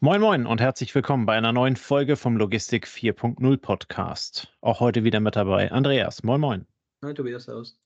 [0.00, 4.54] Moin Moin und herzlich willkommen bei einer neuen Folge vom Logistik 4.0 Podcast.
[4.60, 6.22] Auch heute wieder mit dabei Andreas.
[6.22, 6.66] Moin Moin.
[7.02, 7.78] Hi Tobias, aus.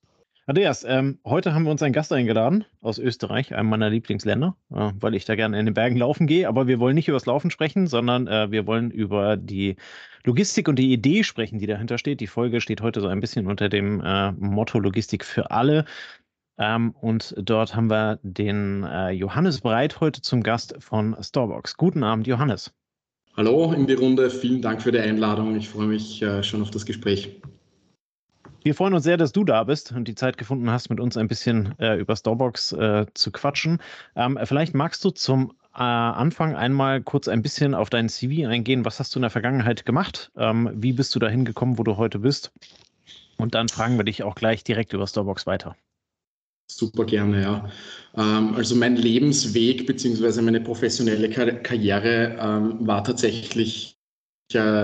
[0.45, 4.91] Andreas, ähm, heute haben wir uns einen Gast eingeladen aus Österreich, einem meiner Lieblingsländer, äh,
[4.99, 6.49] weil ich da gerne in den Bergen laufen gehe.
[6.49, 9.77] Aber wir wollen nicht über das Laufen sprechen, sondern äh, wir wollen über die
[10.25, 12.19] Logistik und die Idee sprechen, die dahinter steht.
[12.19, 15.85] Die Folge steht heute so ein bisschen unter dem äh, Motto Logistik für alle.
[16.61, 21.75] Ähm, und dort haben wir den äh, Johannes Breit heute zum Gast von Starbucks.
[21.75, 22.71] Guten Abend, Johannes.
[23.35, 25.55] Hallo in die Runde, vielen Dank für die Einladung.
[25.55, 27.41] Ich freue mich äh, schon auf das Gespräch.
[28.61, 31.17] Wir freuen uns sehr, dass du da bist und die Zeit gefunden hast, mit uns
[31.17, 33.79] ein bisschen äh, über Starbucks äh, zu quatschen.
[34.15, 38.85] Ähm, vielleicht magst du zum äh, Anfang einmal kurz ein bisschen auf dein CV eingehen.
[38.85, 40.31] Was hast du in der Vergangenheit gemacht?
[40.37, 42.51] Ähm, wie bist du dahin gekommen, wo du heute bist?
[43.37, 45.75] Und dann fragen wir dich auch gleich direkt über Starbucks weiter.
[46.77, 47.69] Super gerne, ja.
[48.15, 50.41] Ähm, also mein Lebensweg bzw.
[50.41, 53.97] meine professionelle Karriere ähm, war tatsächlich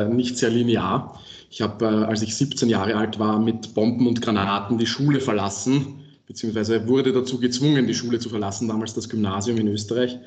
[0.09, 1.21] nicht sehr linear.
[1.49, 5.19] Ich habe, äh, als ich 17 Jahre alt war, mit Bomben und Granaten die Schule
[5.19, 10.19] verlassen, beziehungsweise wurde dazu gezwungen, die Schule zu verlassen, damals das Gymnasium in Österreich.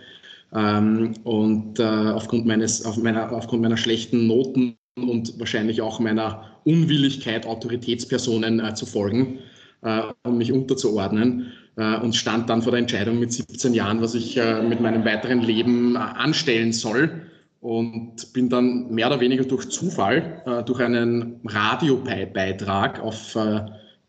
[0.53, 6.59] Ähm, und äh, aufgrund, meines, auf meiner, aufgrund meiner schlechten Noten und wahrscheinlich auch meiner
[6.65, 9.41] Unwilligkeit, Autoritätspersonen äh, zu folgen, äh,
[9.83, 14.37] um mich unterzuordnen äh, und stand dann vor der Entscheidung mit 17 Jahren, was ich
[14.37, 17.23] äh, mit meinem weiteren Leben anstellen soll.
[17.61, 23.37] Und bin dann mehr oder weniger durch Zufall, durch einen Radiobeitrag auf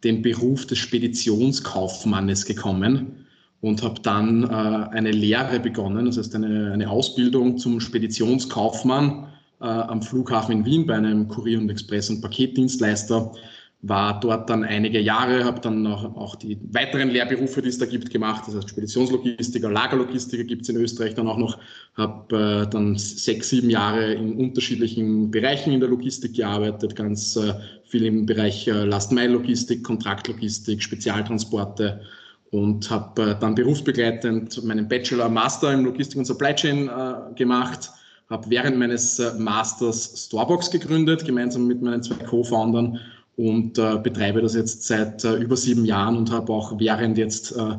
[0.06, 3.26] den Beruf des Speditionskaufmannes gekommen
[3.60, 9.28] und habe dann eine Lehre begonnen, das heißt eine, eine Ausbildung zum Speditionskaufmann
[9.60, 13.34] am Flughafen in Wien bei einem Kurier- und Express- und Paketdienstleister
[13.84, 17.88] war dort dann einige Jahre, habe dann auch, auch die weiteren Lehrberufe, die es da
[17.88, 18.44] gibt, gemacht.
[18.46, 21.58] Das heißt Speditionslogistiker, Lagerlogistiker gibt es in Österreich dann auch noch.
[21.96, 27.54] Habe äh, dann sechs, sieben Jahre in unterschiedlichen Bereichen in der Logistik gearbeitet, ganz äh,
[27.86, 32.02] viel im Bereich äh, Last-Mile-Logistik, Kontraktlogistik, Spezialtransporte
[32.52, 37.90] und habe äh, dann berufsbegleitend meinen Bachelor, Master in Logistik und Supply Chain äh, gemacht.
[38.30, 43.00] Habe während meines äh, Masters Storebox gegründet, gemeinsam mit meinen zwei Co-Foundern
[43.42, 47.58] und äh, betreibe das jetzt seit äh, über sieben Jahren und habe auch während jetzt
[47.58, 47.76] äh,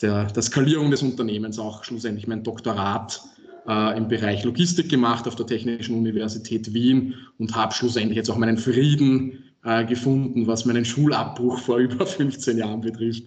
[0.00, 3.22] der, der Skalierung des Unternehmens auch schlussendlich mein Doktorat
[3.68, 8.38] äh, im Bereich Logistik gemacht auf der Technischen Universität Wien und habe schlussendlich jetzt auch
[8.38, 13.24] meinen Frieden äh, gefunden, was meinen Schulabbruch vor über 15 Jahren betrifft.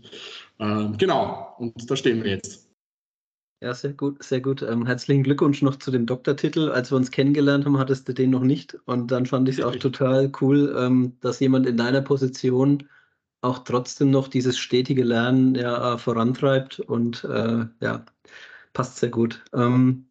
[0.59, 2.66] Ähm, genau, und da stehen wir jetzt.
[3.59, 4.62] Ja, sehr gut, sehr gut.
[4.62, 6.69] Ähm, herzlichen Glückwunsch noch zu dem Doktortitel.
[6.69, 8.78] Als wir uns kennengelernt haben, hattest du den noch nicht.
[8.85, 12.88] Und dann fand ich es auch total cool, ähm, dass jemand in deiner Position
[13.41, 16.79] auch trotzdem noch dieses stetige Lernen ja, äh, vorantreibt.
[16.81, 18.06] Und äh, ja,
[18.73, 19.44] passt sehr gut.
[19.53, 20.07] Ähm,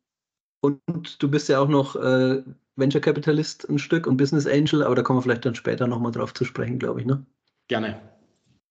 [0.61, 2.43] und du bist ja auch noch äh,
[2.75, 6.11] Venture Capitalist ein Stück und Business Angel, aber da kommen wir vielleicht dann später nochmal
[6.11, 7.25] drauf zu sprechen, glaube ich, ne?
[7.69, 8.16] Gerne.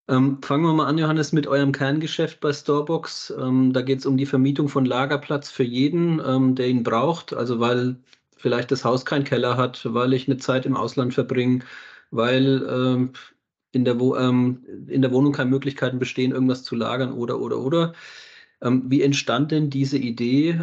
[0.07, 3.33] Ähm, fangen wir mal an, Johannes, mit eurem Kerngeschäft bei Starbucks.
[3.39, 7.33] Ähm, da geht es um die Vermietung von Lagerplatz für jeden, ähm, der ihn braucht.
[7.33, 7.95] Also weil
[8.37, 11.59] vielleicht das Haus keinen Keller hat, weil ich eine Zeit im Ausland verbringe,
[12.11, 13.13] weil ähm,
[13.71, 17.93] in, der ähm, in der Wohnung keine Möglichkeiten bestehen, irgendwas zu lagern oder, oder, oder.
[18.61, 20.53] Ähm, wie entstand denn diese Idee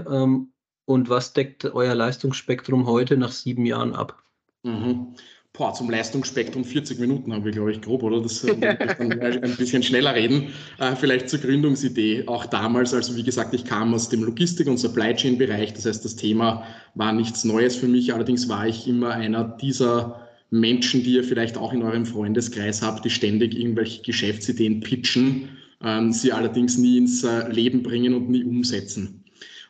[0.85, 4.23] und was deckt euer Leistungsspektrum heute nach sieben Jahren ab?
[4.63, 5.15] Mhm.
[5.55, 8.23] Boah, zum Leistungsspektrum 40 Minuten haben wir, glaube ich, grob, oder?
[8.23, 8.53] Das äh,
[8.99, 10.49] ein bisschen schneller reden.
[10.79, 12.27] Äh, vielleicht zur Gründungsidee.
[12.27, 15.75] Auch damals, also wie gesagt, ich kam aus dem Logistik- und Supply Chain-Bereich.
[15.75, 18.15] Das heißt, das Thema war nichts Neues für mich.
[18.15, 23.05] Allerdings war ich immer einer dieser Menschen, die ihr vielleicht auch in eurem Freundeskreis habt,
[23.05, 25.51] die ständig irgendwelche Geschäftsideen pitchen,
[25.83, 29.22] ähm, sie allerdings nie ins äh, Leben bringen und nie umsetzen.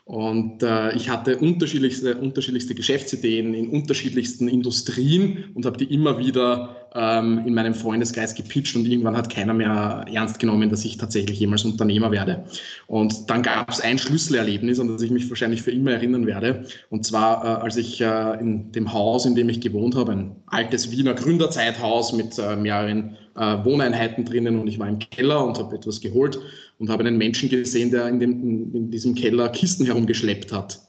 [0.04, 6.88] Und äh, ich hatte unterschiedlichste, unterschiedlichste Geschäftsideen in unterschiedlichsten Industrien und habe die immer wieder
[6.94, 11.38] ähm, in meinem Freundeskreis gepitcht und irgendwann hat keiner mehr ernst genommen, dass ich tatsächlich
[11.38, 12.44] jemals Unternehmer werde.
[12.88, 16.64] Und dann gab es ein Schlüsselerlebnis, an das ich mich wahrscheinlich für immer erinnern werde.
[16.90, 20.36] Und zwar, äh, als ich äh, in dem Haus, in dem ich gewohnt habe, ein
[20.46, 25.58] altes Wiener Gründerzeithaus mit äh, mehreren äh, Wohneinheiten drinnen und ich war im Keller und
[25.58, 26.38] habe etwas geholt
[26.82, 30.80] und habe einen Menschen gesehen, der in, dem, in, diesem Keller Kisten herumgeschleppt hat.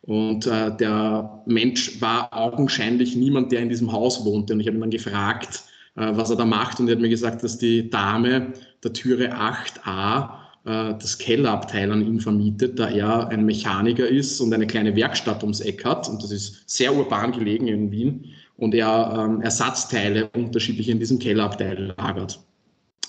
[0.00, 4.54] Und äh, der Mensch war augenscheinlich niemand, der in diesem Haus wohnte.
[4.54, 5.62] Und ich habe ihn dann gefragt,
[5.96, 6.80] äh, was er da macht.
[6.80, 10.30] Und er hat mir gesagt, dass die Dame der Türe 8a
[10.64, 15.42] äh, das Kellerabteil an ihn vermietet, da er ein Mechaniker ist und eine kleine Werkstatt
[15.42, 16.08] ums Eck hat.
[16.08, 18.24] Und das ist sehr urban gelegen in Wien
[18.56, 22.40] und er ähm, Ersatzteile unterschiedlich in diesem Kellerabteil lagert.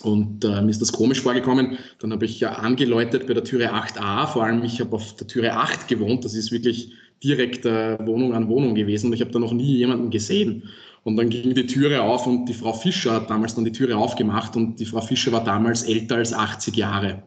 [0.04, 1.78] Und äh, mir ist das komisch vorgekommen.
[2.00, 4.28] Dann habe ich ja angeläutet bei der Türe 8a.
[4.28, 6.26] Vor allem, ich habe auf der Türe 8 gewohnt.
[6.26, 6.92] Das ist wirklich
[7.24, 9.08] direkt äh, Wohnung an Wohnung gewesen.
[9.08, 10.64] Und ich habe da noch nie jemanden gesehen.
[11.04, 13.96] Und dann ging die Türe auf und die Frau Fischer hat damals dann die Türe
[13.96, 14.58] aufgemacht.
[14.58, 17.24] Und die Frau Fischer war damals älter als 80 Jahre.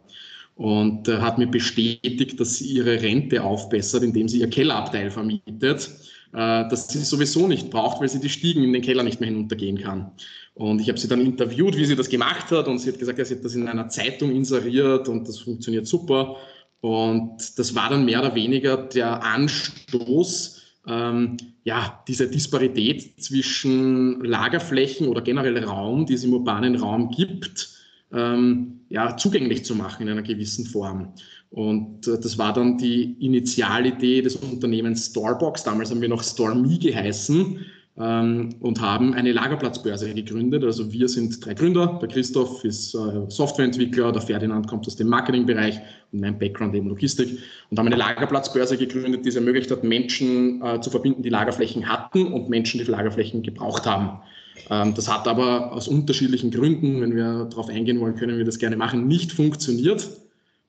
[0.54, 5.90] Und äh, hat mir bestätigt, dass sie ihre Rente aufbessert, indem sie ihr Kellerabteil vermietet
[6.36, 9.78] dass sie sowieso nicht braucht, weil sie die Stiegen in den Keller nicht mehr hinuntergehen
[9.78, 10.12] kann.
[10.54, 13.18] Und ich habe sie dann interviewt, wie sie das gemacht hat und sie hat gesagt,
[13.18, 16.36] ja, sie hat das in einer Zeitung inseriert und das funktioniert super.
[16.80, 25.08] Und das war dann mehr oder weniger der Anstoß, ähm, ja, diese Disparität zwischen Lagerflächen
[25.08, 27.70] oder generell Raum, die es im urbanen Raum gibt,
[28.12, 31.14] ähm, ja, zugänglich zu machen in einer gewissen Form.
[31.50, 35.64] Und äh, das war dann die Initialidee des Unternehmens Storebox.
[35.64, 37.64] Damals haben wir noch StoreMe geheißen
[37.98, 40.64] ähm, und haben eine Lagerplatzbörse gegründet.
[40.64, 41.98] Also wir sind drei Gründer.
[42.00, 42.98] Der Christoph ist äh,
[43.28, 45.80] Softwareentwickler, der Ferdinand kommt aus dem Marketingbereich
[46.12, 47.38] und mein Background eben Logistik
[47.70, 51.88] und haben eine Lagerplatzbörse gegründet, die es ermöglicht hat, Menschen äh, zu verbinden, die Lagerflächen
[51.88, 54.20] hatten und Menschen, die Lagerflächen gebraucht haben.
[54.68, 58.58] Ähm, das hat aber aus unterschiedlichen Gründen, wenn wir darauf eingehen wollen, können wir das
[58.58, 60.08] gerne machen, nicht funktioniert.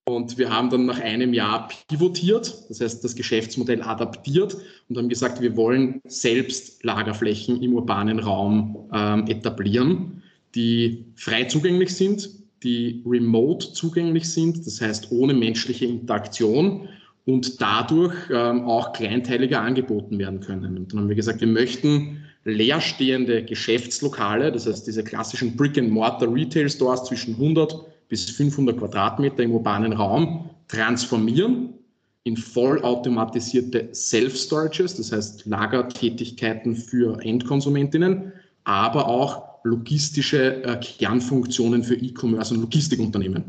[0.08, 4.56] Und wir haben dann nach einem Jahr pivotiert, das heißt das Geschäftsmodell adaptiert
[4.88, 10.24] und haben gesagt, wir wollen selbst Lagerflächen im urbanen Raum ähm, etablieren,
[10.56, 12.30] die frei zugänglich sind,
[12.64, 16.88] die remote zugänglich sind, das heißt ohne menschliche Interaktion
[17.26, 20.78] und dadurch ähm, auch kleinteiliger angeboten werden können.
[20.78, 27.34] Und dann haben wir gesagt, wir möchten leerstehende Geschäftslokale, das heißt diese klassischen Brick-and-Mortar-Retail-Stores zwischen
[27.34, 31.74] 100 bis 500 Quadratmeter im urbanen Raum transformieren
[32.24, 38.34] in vollautomatisierte Self-Storages, das heißt Lagertätigkeiten für Endkonsumentinnen,
[38.66, 43.44] aber auch logistische äh, Kernfunktionen für E-Commerce und Logistikunternehmen.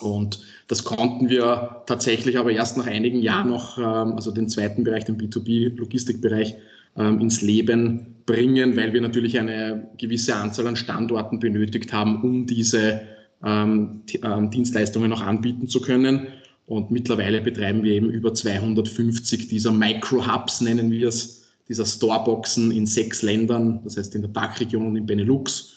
[0.00, 4.84] Und das konnten wir tatsächlich aber erst nach einigen Jahren noch, ähm, also den zweiten
[4.84, 6.54] Bereich, den B2B-Logistikbereich,
[6.96, 12.46] ähm, ins Leben bringen, weil wir natürlich eine gewisse Anzahl an Standorten benötigt haben, um
[12.46, 13.00] diese
[13.44, 16.28] ähm, ähm, Dienstleistungen noch anbieten zu können.
[16.66, 22.86] Und mittlerweile betreiben wir eben über 250 dieser Micro-Hubs, nennen wir es, dieser Storeboxen in
[22.86, 25.74] sechs Ländern, das heißt in der Dachregion und in Benelux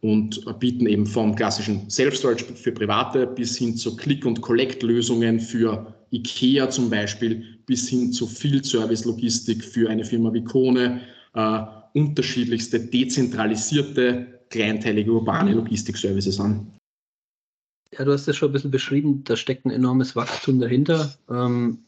[0.00, 5.94] und bieten eben vom klassischen Self-Storage für Private bis hin zu Click- und Collect-Lösungen für
[6.12, 11.00] IKEA zum Beispiel, bis hin zu Field-Service-Logistik für eine Firma wie Kone,
[11.34, 11.60] äh,
[11.94, 16.72] unterschiedlichste dezentralisierte, kleinteilige urbane Logistik-Services an.
[17.92, 21.14] Ja, du hast es schon ein bisschen beschrieben, da steckt ein enormes Wachstum dahinter.
[21.30, 21.84] Ähm,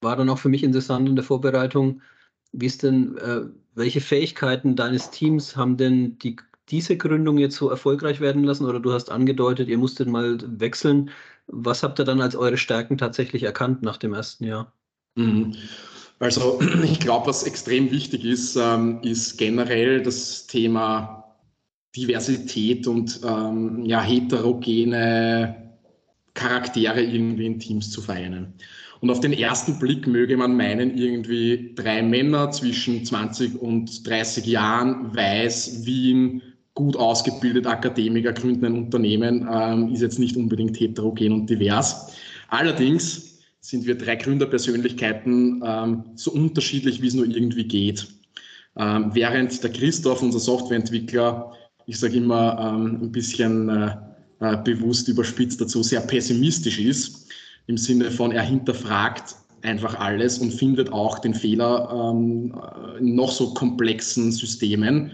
[0.00, 2.00] war dann auch für mich interessant in der Vorbereitung,
[2.52, 3.42] wie ist denn, äh,
[3.74, 6.36] welche Fähigkeiten deines Teams haben denn die,
[6.68, 8.66] diese Gründung jetzt so erfolgreich werden lassen?
[8.66, 11.10] Oder du hast angedeutet, ihr musstet mal wechseln.
[11.46, 14.72] Was habt ihr dann als eure Stärken tatsächlich erkannt nach dem ersten Jahr?
[15.16, 15.54] Mhm.
[16.18, 21.29] Also ich glaube, was extrem wichtig ist, ähm, ist generell das Thema
[21.96, 25.70] Diversität und ähm, ja, heterogene
[26.34, 28.54] Charaktere irgendwie in Teams zu vereinen.
[29.00, 34.44] Und auf den ersten Blick möge man meinen, irgendwie drei Männer zwischen 20 und 30
[34.46, 36.42] Jahren, weiß, Wien,
[36.74, 42.12] gut ausgebildet Akademiker, gründen ein Unternehmen, ähm, ist jetzt nicht unbedingt heterogen und divers.
[42.48, 48.06] Allerdings sind wir drei Gründerpersönlichkeiten ähm, so unterschiedlich, wie es nur irgendwie geht.
[48.76, 51.52] Ähm, während der Christoph, unser Softwareentwickler,
[51.90, 53.90] ich sage immer ähm, ein bisschen äh,
[54.38, 57.26] äh, bewusst überspitzt dazu, sehr pessimistisch ist,
[57.66, 62.54] im Sinne von, er hinterfragt einfach alles und findet auch den Fehler ähm,
[63.00, 65.10] in noch so komplexen Systemen,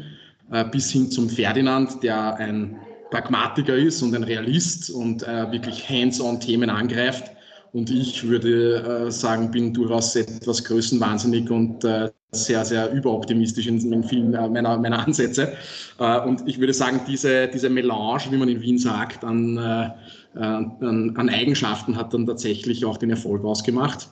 [0.53, 2.77] äh, bis hin zum Ferdinand, der ein
[3.11, 7.31] Pragmatiker ist und ein Realist und äh, wirklich hands-on Themen angreift
[7.77, 13.93] und ich würde äh, sagen, bin durchaus etwas größenwahnsinnig und äh, sehr, sehr überoptimistisch in,
[13.93, 15.53] in vielen äh, meiner, meiner Ansätze.
[15.99, 19.91] Äh, und ich würde sagen, diese, diese Melange, wie man in Wien sagt, an, äh,
[20.41, 24.09] an, an Eigenschaften hat dann tatsächlich auch den Erfolg ausgemacht.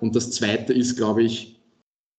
[0.00, 1.60] Und das Zweite ist, glaube ich,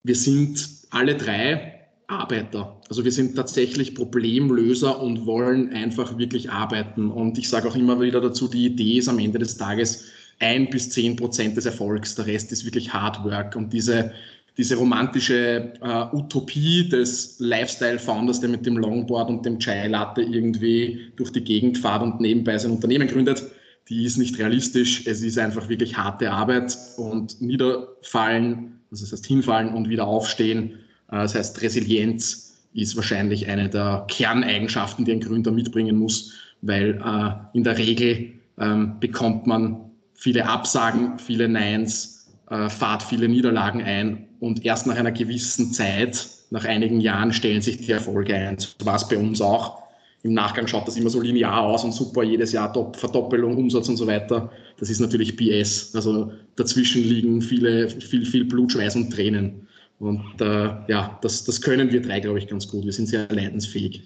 [0.03, 2.81] wir sind alle drei Arbeiter.
[2.89, 7.10] Also wir sind tatsächlich Problemlöser und wollen einfach wirklich arbeiten.
[7.10, 10.03] Und ich sage auch immer wieder dazu, die Idee ist am Ende des Tages,
[10.41, 12.15] ein bis zehn Prozent des Erfolgs.
[12.15, 13.55] Der Rest ist wirklich Hard Work.
[13.55, 14.12] Und diese,
[14.57, 21.12] diese romantische äh, Utopie des Lifestyle-Founders, der mit dem Longboard und dem Chai Latte irgendwie
[21.15, 23.43] durch die Gegend fährt und nebenbei sein Unternehmen gründet,
[23.88, 25.05] die ist nicht realistisch.
[25.05, 30.71] Es ist einfach wirklich harte Arbeit und niederfallen, also das heißt hinfallen und wieder aufstehen.
[31.12, 36.33] Äh, das heißt Resilienz ist wahrscheinlich eine der Kerneigenschaften, die ein Gründer mitbringen muss.
[36.62, 39.90] weil äh, in der Regel ähm, bekommt man
[40.22, 46.28] viele Absagen, viele Neins, äh, fahrt viele Niederlagen ein und erst nach einer gewissen Zeit,
[46.51, 48.60] nach einigen Jahren, stellen sich die Erfolge ein.
[48.60, 49.82] So war es bei uns auch.
[50.22, 53.98] Im Nachgang schaut das immer so linear aus und super, jedes Jahr Verdoppelung, Umsatz und
[53.98, 54.51] so weiter.
[54.78, 55.96] Das ist natürlich BS.
[55.96, 59.68] Also dazwischen liegen viele, viel, viel Blut, Schweiß und Tränen.
[59.98, 62.86] Und äh, ja, das, das können wir drei, glaube ich, ganz gut.
[62.86, 64.04] Wir sind sehr leidensfähig.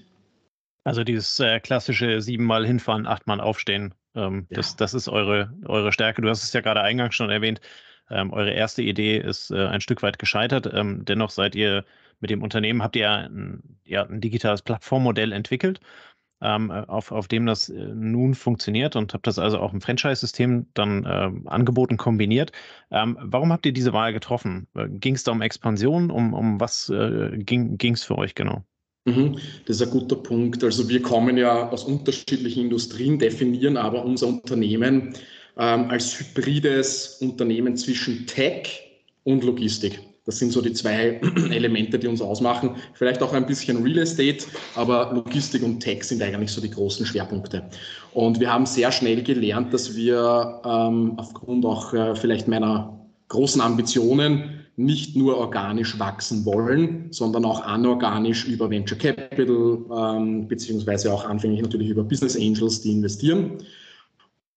[0.86, 4.58] Also dieses äh, klassische siebenmal hinfahren, achtmal aufstehen, ähm, ja.
[4.58, 6.22] das, das ist eure, eure Stärke.
[6.22, 7.62] Du hast es ja gerade eingangs schon erwähnt.
[8.10, 10.72] Ähm, eure erste Idee ist äh, ein Stück weit gescheitert.
[10.72, 11.86] Ähm, dennoch seid ihr
[12.20, 15.80] mit dem Unternehmen, habt ihr ein, ja, ein digitales Plattformmodell entwickelt,
[16.42, 20.68] ähm, auf, auf dem das äh, nun funktioniert und habt das also auch im Franchise-System
[20.74, 22.52] dann ähm, angeboten kombiniert.
[22.92, 24.68] Ähm, warum habt ihr diese Wahl getroffen?
[24.76, 26.12] Äh, ging es da um Expansion?
[26.12, 28.66] Um, um was äh, ging es für euch genau?
[29.06, 30.64] Mhm, das ist ein guter Punkt.
[30.64, 35.14] Also wir kommen ja aus unterschiedlichen Industrien, definieren aber unser Unternehmen
[35.58, 38.82] ähm, als hybrides Unternehmen zwischen Tech
[39.24, 40.00] und Logistik.
[40.26, 41.22] Das sind so die zwei
[41.52, 42.78] Elemente, die uns ausmachen.
[42.94, 47.06] Vielleicht auch ein bisschen Real Estate, aber Logistik und Tech sind eigentlich so die großen
[47.06, 47.70] Schwerpunkte.
[48.14, 53.62] Und wir haben sehr schnell gelernt, dass wir ähm, aufgrund auch äh, vielleicht meiner großen
[53.62, 61.26] Ambitionen nicht nur organisch wachsen wollen, sondern auch anorganisch über Venture Capital, ähm, beziehungsweise auch
[61.26, 63.60] anfänglich natürlich über Business Angels, die investieren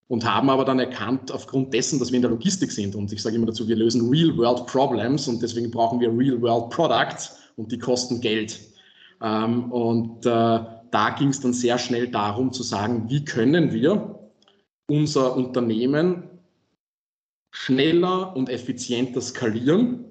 [0.08, 3.22] und haben aber dann erkannt, aufgrund dessen, dass wir in der Logistik sind, und ich
[3.22, 8.58] sage immer dazu, wir lösen Real-World-Problems und deswegen brauchen wir Real-World-Products und die kosten Geld.
[9.22, 10.60] Ähm, und äh,
[10.90, 14.18] da ging es dann sehr schnell darum zu sagen, wie können wir
[14.87, 16.22] unser Unternehmen
[17.50, 20.05] schneller und effizienter skalieren,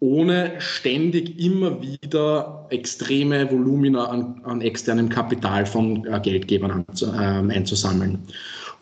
[0.00, 8.26] ohne ständig immer wieder extreme Volumina an, an externem Kapital von äh, Geldgebern äh, einzusammeln.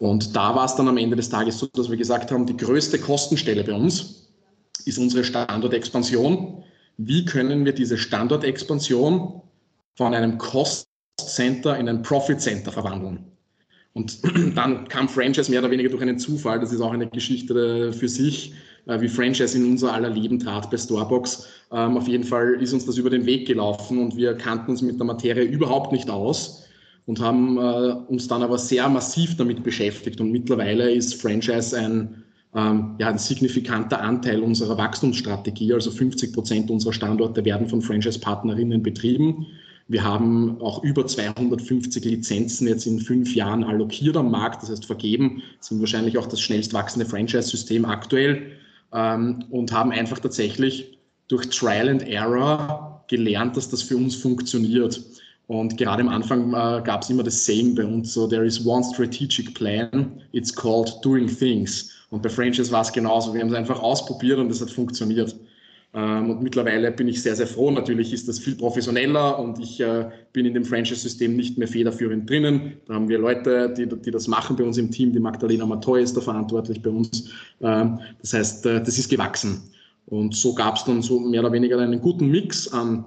[0.01, 2.57] Und da war es dann am Ende des Tages so, dass wir gesagt haben, die
[2.57, 4.29] größte Kostenstelle bei uns
[4.85, 6.65] ist unsere Standortexpansion.
[6.97, 9.41] Wie können wir diese Standortexpansion
[9.97, 10.89] von einem Cost
[11.21, 13.34] Center in ein Profit Center verwandeln?
[13.95, 14.19] Und
[14.57, 16.61] dann kam Franchise mehr oder weniger durch einen Zufall.
[16.61, 18.53] Das ist auch eine Geschichte für sich,
[18.87, 21.49] äh, wie Franchise in unser aller Leben trat bei Starbucks.
[21.73, 24.83] Ähm, auf jeden Fall ist uns das über den Weg gelaufen und wir kannten uns
[24.83, 26.65] mit der Materie überhaupt nicht aus
[27.07, 30.21] und haben äh, uns dann aber sehr massiv damit beschäftigt.
[30.21, 32.25] Und mittlerweile ist Franchise ein,
[32.55, 35.73] ähm, ja, ein signifikanter Anteil unserer Wachstumsstrategie.
[35.73, 39.47] Also 50 Prozent unserer Standorte werden von Franchise-Partnerinnen betrieben.
[39.87, 44.87] Wir haben auch über 250 Lizenzen jetzt in fünf Jahren allokiert am Markt, das heißt
[44.87, 48.53] vergeben, sind wahrscheinlich auch das schnellst wachsende Franchise-System aktuell
[48.93, 50.99] ähm, und haben einfach tatsächlich
[51.29, 55.03] durch Trial and Error gelernt, dass das für uns funktioniert.
[55.47, 58.65] Und gerade am Anfang äh, gab es immer das Saying bei uns so, there is
[58.65, 61.91] one strategic plan, it's called doing things.
[62.09, 63.35] Und bei Franchise war es genauso.
[63.35, 65.35] Wir haben es einfach ausprobiert und es hat funktioniert.
[65.95, 67.71] Ähm, und mittlerweile bin ich sehr, sehr froh.
[67.71, 72.29] Natürlich ist das viel professioneller und ich äh, bin in dem Franchise-System nicht mehr federführend
[72.29, 72.75] drinnen.
[72.87, 75.13] Da haben wir Leute, die, die das machen bei uns im Team.
[75.13, 77.31] Die Magdalena Matoy ist da verantwortlich bei uns.
[77.61, 79.63] Ähm, das heißt, äh, das ist gewachsen.
[80.07, 83.05] Und so gab es dann so mehr oder weniger einen guten Mix an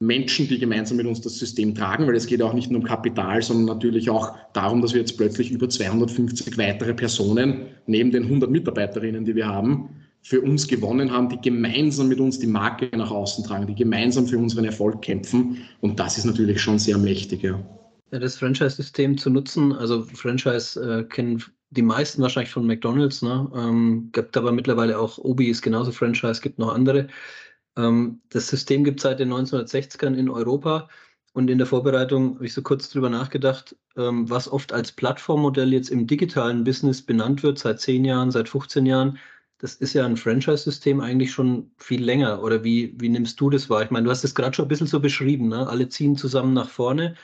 [0.00, 2.86] Menschen, die gemeinsam mit uns das System tragen, weil es geht auch nicht nur um
[2.86, 8.24] Kapital, sondern natürlich auch darum, dass wir jetzt plötzlich über 250 weitere Personen neben den
[8.24, 9.90] 100 Mitarbeiterinnen, die wir haben,
[10.22, 14.26] für uns gewonnen haben, die gemeinsam mit uns die Marke nach außen tragen, die gemeinsam
[14.26, 15.58] für unseren Erfolg kämpfen.
[15.80, 17.42] Und das ist natürlich schon sehr mächtig.
[17.42, 17.60] Ja.
[18.10, 23.50] Das Franchise-System zu nutzen, also Franchise äh, kennen die meisten wahrscheinlich von McDonalds, ne?
[23.54, 27.08] Ähm, gibt aber mittlerweile auch Obi ist genauso Franchise, gibt noch andere.
[27.76, 30.88] Ähm, das System gibt es seit den 1960ern in Europa.
[31.34, 35.72] Und in der Vorbereitung habe ich so kurz drüber nachgedacht, ähm, was oft als Plattformmodell
[35.72, 39.18] jetzt im digitalen Business benannt wird, seit 10 Jahren, seit 15 Jahren.
[39.62, 42.42] Das ist ja ein Franchise-System eigentlich schon viel länger.
[42.42, 43.82] Oder wie, wie nimmst du das wahr?
[43.84, 45.48] Ich meine, du hast es gerade schon ein bisschen so beschrieben.
[45.48, 45.66] Ne?
[45.68, 47.14] Alle ziehen zusammen nach vorne.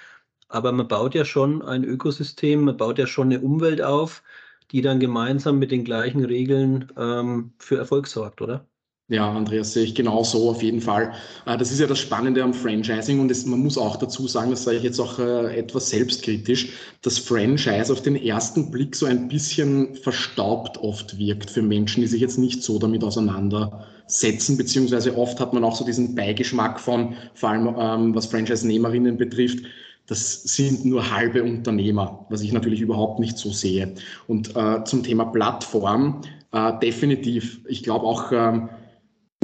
[0.49, 4.23] Aber man baut ja schon ein Ökosystem, man baut ja schon eine Umwelt auf,
[4.71, 8.67] die dann gemeinsam mit den gleichen Regeln ähm, für Erfolg sorgt, oder?
[9.11, 11.15] Ja, Andreas, sehe ich genau so auf jeden Fall.
[11.47, 14.51] Äh, das ist ja das Spannende am Franchising und es, man muss auch dazu sagen,
[14.51, 16.69] das sage ich jetzt auch äh, etwas selbstkritisch,
[17.01, 22.07] dass Franchise auf den ersten Blick so ein bisschen verstaubt oft wirkt für Menschen, die
[22.07, 27.15] sich jetzt nicht so damit auseinandersetzen, beziehungsweise oft hat man auch so diesen Beigeschmack von,
[27.33, 29.65] vor allem ähm, was Franchise-Nehmerinnen betrifft,
[30.07, 33.95] das sind nur halbe Unternehmer, was ich natürlich überhaupt nicht so sehe.
[34.27, 36.23] Und äh, zum Thema Plattform,
[36.53, 37.61] äh, definitiv.
[37.69, 38.71] Ich glaube auch, ähm,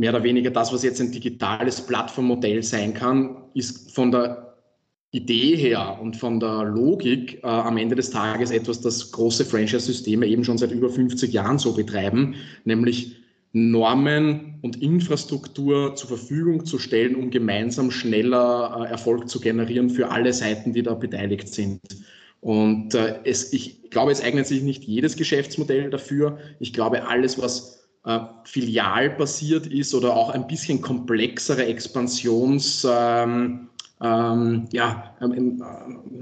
[0.05, 4.55] mehr oder weniger das, was jetzt ein digitales Plattformmodell sein kann, ist von der
[5.13, 10.27] Idee her und von der Logik äh, am Ende des Tages etwas, das große Franchise-Systeme
[10.27, 12.35] eben schon seit über 50 Jahren so betreiben,
[12.67, 13.17] nämlich
[13.55, 20.11] Normen und Infrastruktur zur Verfügung zu stellen, um gemeinsam schneller äh, Erfolg zu generieren für
[20.11, 21.81] alle Seiten, die da beteiligt sind.
[22.43, 26.37] Und äh, es, ich glaube, es eignet sich nicht jedes Geschäftsmodell dafür.
[26.61, 33.69] Ich glaube, alles, was äh, filialbasiert ist oder auch ein bisschen komplexere Expansions, ähm,
[34.03, 35.63] ähm, ja, ähm,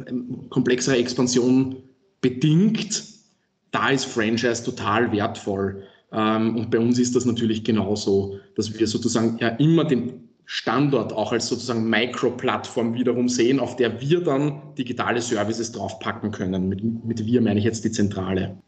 [0.07, 1.77] ähm, komplexere Expansion
[2.21, 3.05] bedingt,
[3.73, 5.83] da ist Franchise total wertvoll.
[6.13, 11.13] Ähm, und bei uns ist das natürlich genauso, dass wir sozusagen ja immer den Standort
[11.13, 16.69] auch als sozusagen Micro-Plattform wiederum sehen, auf der wir dann digitale Services draufpacken können.
[16.69, 18.59] Mit, mit wir meine ich jetzt die Zentrale.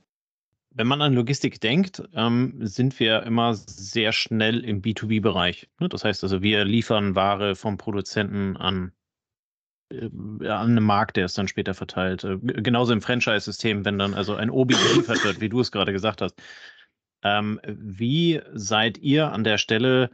[0.76, 5.68] Wenn man an Logistik denkt, ähm, sind wir immer sehr schnell im B2B-Bereich.
[5.78, 5.88] Ne?
[5.88, 8.92] Das heißt also, wir liefern Ware vom Produzenten an,
[9.92, 10.06] äh,
[10.48, 12.24] an einen Markt, der es dann später verteilt.
[12.24, 15.92] Äh, genauso im Franchise-System, wenn dann also ein Obi geliefert wird, wie du es gerade
[15.92, 16.42] gesagt hast.
[17.22, 20.10] Ähm, wie seid ihr an der Stelle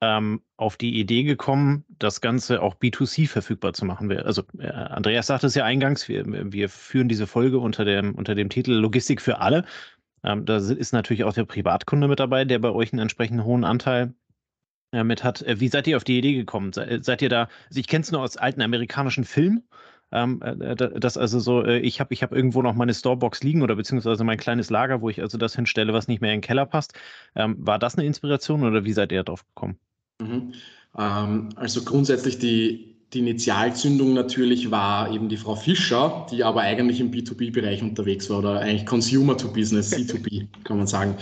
[0.00, 4.10] ähm, auf die Idee gekommen, das Ganze auch B2C verfügbar zu machen?
[4.12, 8.34] Also äh, Andreas sagte es ja eingangs, wir, wir führen diese Folge unter dem, unter
[8.34, 9.64] dem Titel Logistik für alle.
[10.22, 13.64] Ähm, da ist natürlich auch der Privatkunde mit dabei, der bei euch einen entsprechend hohen
[13.64, 14.14] Anteil
[14.92, 15.42] äh, mit hat.
[15.42, 16.72] Äh, wie seid ihr auf die Idee gekommen?
[16.72, 19.68] Seid ihr da, also ich kenne es nur aus alten amerikanischen Filmen,
[20.14, 23.62] ähm, äh, das also so, äh, ich habe ich hab irgendwo noch meine Storebox liegen
[23.62, 26.46] oder beziehungsweise mein kleines Lager, wo ich also das hinstelle, was nicht mehr in den
[26.46, 26.94] Keller passt.
[27.34, 29.76] Ähm, war das eine Inspiration oder wie seid ihr darauf gekommen?
[30.20, 30.54] Mhm.
[30.96, 37.00] Ähm, also grundsätzlich die, die Initialzündung natürlich war eben die Frau Fischer, die aber eigentlich
[37.00, 41.16] im B2B-Bereich unterwegs war oder eigentlich Consumer to Business, C2B, kann man sagen.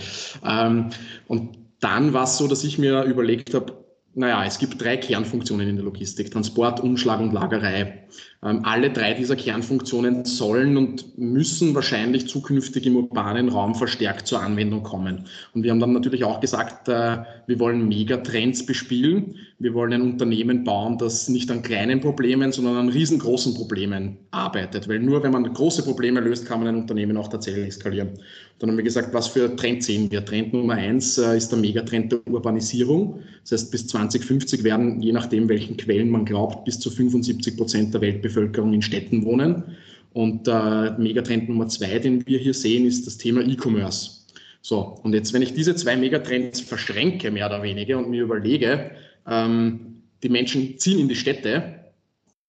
[0.45, 0.89] Ähm,
[1.27, 3.83] und dann war es so, dass ich mir überlegt habe,
[4.15, 8.07] naja, es gibt drei Kernfunktionen in der Logistik, Transport, Umschlag und Lagerei.
[8.45, 14.41] Ähm, alle drei dieser Kernfunktionen sollen und müssen wahrscheinlich zukünftig im urbanen Raum verstärkt zur
[14.41, 15.25] Anwendung kommen.
[15.53, 19.35] Und wir haben dann natürlich auch gesagt, äh, wir wollen Megatrends bespielen.
[19.59, 24.89] Wir wollen ein Unternehmen bauen, das nicht an kleinen Problemen, sondern an riesengroßen Problemen arbeitet.
[24.89, 28.09] Weil nur wenn man große Probleme löst, kann man ein Unternehmen auch tatsächlich skalieren.
[28.59, 30.23] Dann haben wir gesagt, was für Trend sehen wir?
[30.23, 33.19] Trend Nummer eins äh, ist der Megatrend der Urbanisierung.
[33.41, 37.93] Das heißt, bis 2050 werden, je nachdem, welchen Quellen man glaubt, bis zu 75 Prozent
[37.93, 38.01] der
[38.33, 39.63] Weltbevölkerung in Städten wohnen.
[40.13, 44.21] Und äh, Megatrend Nummer zwei, den wir hier sehen, ist das Thema E-Commerce.
[44.61, 48.91] So, und jetzt, wenn ich diese zwei Megatrends verschränke, mehr oder weniger, und mir überlege,
[49.27, 51.79] ähm, die Menschen ziehen in die Städte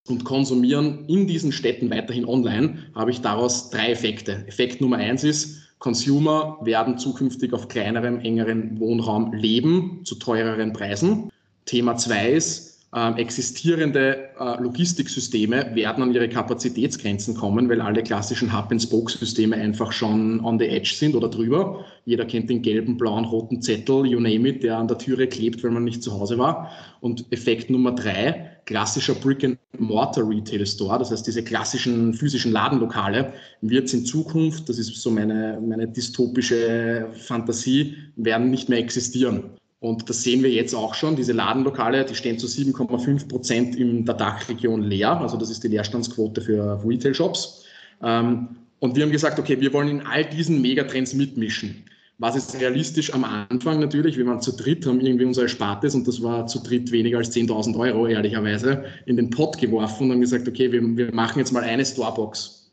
[0.06, 4.44] und konsumieren in diesen Städten weiterhin online, habe ich daraus drei Effekte.
[4.46, 11.30] Effekt Nummer eins ist, Consumer werden zukünftig auf kleinerem, engeren Wohnraum leben zu teureren Preisen.
[11.64, 18.56] Thema zwei ist, äh, existierende äh, Logistiksysteme werden an ihre Kapazitätsgrenzen kommen, weil alle klassischen
[18.56, 21.84] Hub-and-Spoke-Systeme einfach schon on the edge sind oder drüber.
[22.04, 25.64] Jeder kennt den gelben, blauen, roten Zettel, you name it, der an der Türe klebt,
[25.64, 26.70] weil man nicht zu Hause war.
[27.00, 34.68] Und Effekt Nummer drei, klassischer Brick-and-Mortar-Retail-Store, das heißt diese klassischen physischen Ladenlokale, wird in Zukunft,
[34.68, 39.50] das ist so meine, meine dystopische Fantasie, werden nicht mehr existieren.
[39.80, 41.16] Und das sehen wir jetzt auch schon.
[41.16, 45.20] Diese Ladenlokale, die stehen zu 7,5 Prozent in der Dachregion leer.
[45.20, 47.64] Also das ist die Leerstandsquote für Retail-Shops.
[48.02, 48.48] Ähm,
[48.80, 51.84] und wir haben gesagt, okay, wir wollen in all diesen Megatrends mitmischen.
[52.18, 56.06] Was ist realistisch am Anfang natürlich, wir waren zu dritt, haben irgendwie unser Erspartes und
[56.06, 60.20] das war zu dritt weniger als 10.000 Euro, ehrlicherweise, in den Pot geworfen und haben
[60.20, 62.63] gesagt, okay, wir, wir machen jetzt mal eine Storebox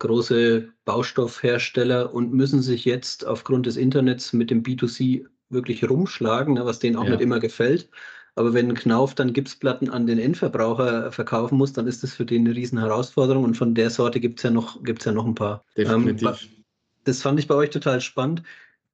[0.00, 6.66] große Baustoffhersteller und müssen sich jetzt aufgrund des Internets mit dem B2C wirklich rumschlagen, ne?
[6.66, 7.10] was denen auch ja.
[7.10, 7.88] nicht immer gefällt.
[8.34, 12.46] Aber wenn Knauf dann Gipsplatten an den Endverbraucher verkaufen muss, dann ist das für den
[12.46, 13.44] eine riesen Herausforderung.
[13.44, 15.64] Und von der Sorte gibt es ja, noch, ja noch ein paar.
[15.74, 16.28] Definitiv.
[16.28, 16.64] Ähm,
[17.04, 18.42] das fand ich bei euch total spannend.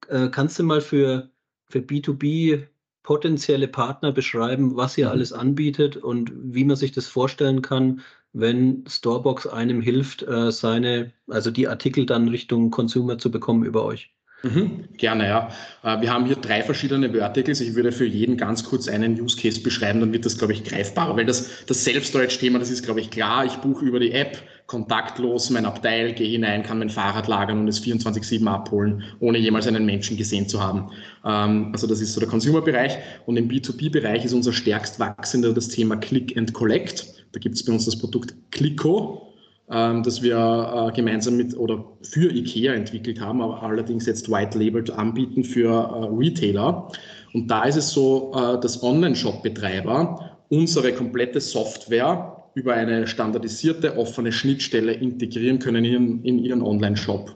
[0.07, 1.29] Äh, kannst du mal für,
[1.65, 2.67] für B2B
[3.03, 5.11] potenzielle Partner beschreiben, was ihr mhm.
[5.11, 11.11] alles anbietet und wie man sich das vorstellen kann, wenn Storebox einem hilft, äh, seine,
[11.27, 14.11] also die Artikel dann Richtung Consumer zu bekommen über euch?
[14.43, 15.49] Mhm, gerne, ja.
[15.83, 17.61] Äh, wir haben hier drei verschiedene Verticals.
[17.61, 20.63] Ich würde für jeden ganz kurz einen Use Case beschreiben, dann wird das, glaube ich,
[20.63, 23.45] greifbarer, weil das, das Self-Storage-Thema, das ist, glaube ich, klar.
[23.45, 27.67] Ich buche über die App kontaktlos mein Abteil, gehe hinein, kann mein Fahrrad lagern und
[27.67, 30.89] es 24-7 abholen, ohne jemals einen Menschen gesehen zu haben.
[31.25, 32.97] Ähm, also das ist so der Consumer-Bereich.
[33.25, 37.25] Und im B2B-Bereich ist unser stärkst wachsender das Thema Click and Collect.
[37.33, 39.33] Da gibt es bei uns das Produkt Clicko
[39.69, 44.91] ähm, das wir äh, gemeinsam mit oder für IKEA entwickelt haben, aber allerdings jetzt white-labeled
[44.91, 46.89] anbieten für äh, Retailer.
[47.33, 54.31] Und da ist es so, äh, dass Online-Shop-Betreiber unsere komplette Software über eine standardisierte offene
[54.31, 57.33] Schnittstelle integrieren können in, in ihren Online-Shop.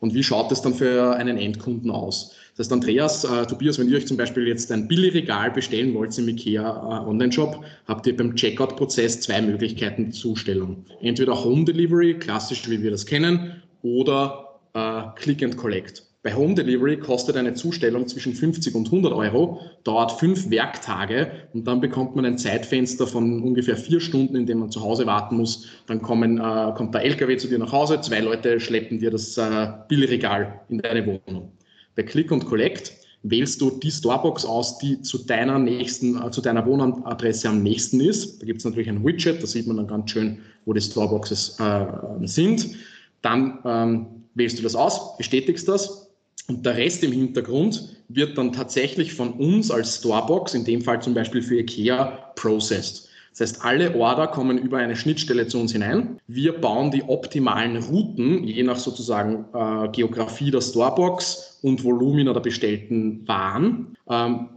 [0.00, 2.34] Und wie schaut es dann für einen Endkunden aus?
[2.56, 6.16] Das heißt, Andreas, äh, Tobias, wenn ihr euch zum Beispiel jetzt ein Billigregal bestellen wollt
[6.18, 10.84] im IKEA äh, Online-Shop, habt ihr beim Checkout-Prozess zwei Möglichkeiten der Zustellung.
[11.00, 16.02] Entweder Home Delivery, klassisch wie wir das kennen, oder äh, Click and Collect.
[16.24, 21.66] Bei Home Delivery kostet eine Zustellung zwischen 50 und 100 Euro, dauert fünf Werktage und
[21.66, 25.36] dann bekommt man ein Zeitfenster von ungefähr vier Stunden, in dem man zu Hause warten
[25.36, 25.66] muss.
[25.88, 29.36] Dann kommen, äh, kommt der LKW zu dir nach Hause, zwei Leute schleppen dir das
[29.36, 31.50] äh, Billregal in deine Wohnung.
[31.96, 32.92] Bei Click und Collect
[33.24, 38.00] wählst du die Storebox aus, die zu deiner nächsten, äh, zu deiner Wohnadresse am nächsten
[38.00, 38.40] ist.
[38.40, 41.58] Da gibt es natürlich ein Widget, da sieht man dann ganz schön, wo die Storeboxes
[41.58, 41.86] äh,
[42.26, 42.76] sind.
[43.22, 44.06] Dann ähm,
[44.36, 46.11] wählst du das aus, bestätigst das
[46.48, 51.00] und der Rest im Hintergrund wird dann tatsächlich von uns als Storebox, in dem Fall
[51.00, 53.08] zum Beispiel für IKEA, processed.
[53.30, 56.18] Das heißt, alle Order kommen über eine Schnittstelle zu uns hinein.
[56.26, 62.40] Wir bauen die optimalen Routen, je nach sozusagen äh, Geografie der Storebox und Volumina der
[62.40, 63.96] bestellten Waren.
[64.10, 64.48] Ähm,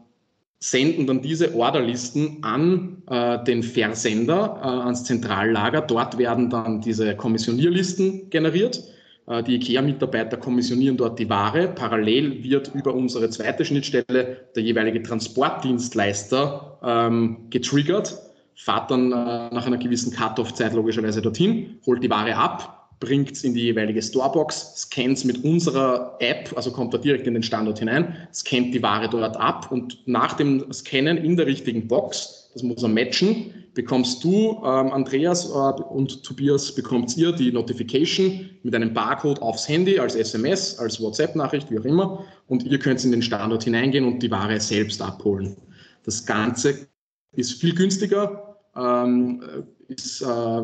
[0.59, 5.81] senden dann diese Orderlisten an äh, den Versender, äh, ans Zentrallager.
[5.81, 8.83] Dort werden dann diese Kommissionierlisten generiert.
[9.27, 11.67] Äh, die IKEA-Mitarbeiter kommissionieren dort die Ware.
[11.67, 18.21] Parallel wird über unsere zweite Schnittstelle der jeweilige Transportdienstleister ähm, getriggert
[18.55, 19.15] fahrt dann äh,
[19.53, 24.01] nach einer gewissen Cut-off-Zeit logischerweise dorthin, holt die Ware ab, bringt es in die jeweilige
[24.01, 28.73] Storebox, scannt es mit unserer App, also kommt da direkt in den Standort hinein, scannt
[28.73, 32.89] die Ware dort ab und nach dem Scannen in der richtigen Box, das muss er
[32.89, 39.41] matchen, bekommst du, ähm, Andreas äh, und Tobias, bekommt ihr die Notification mit einem Barcode
[39.41, 43.65] aufs Handy, als SMS, als WhatsApp-Nachricht, wie auch immer, und ihr könnt in den Standort
[43.65, 45.57] hineingehen und die Ware selbst abholen.
[46.03, 46.87] Das Ganze
[47.33, 49.43] ist viel günstiger, ähm,
[49.89, 50.61] ist äh,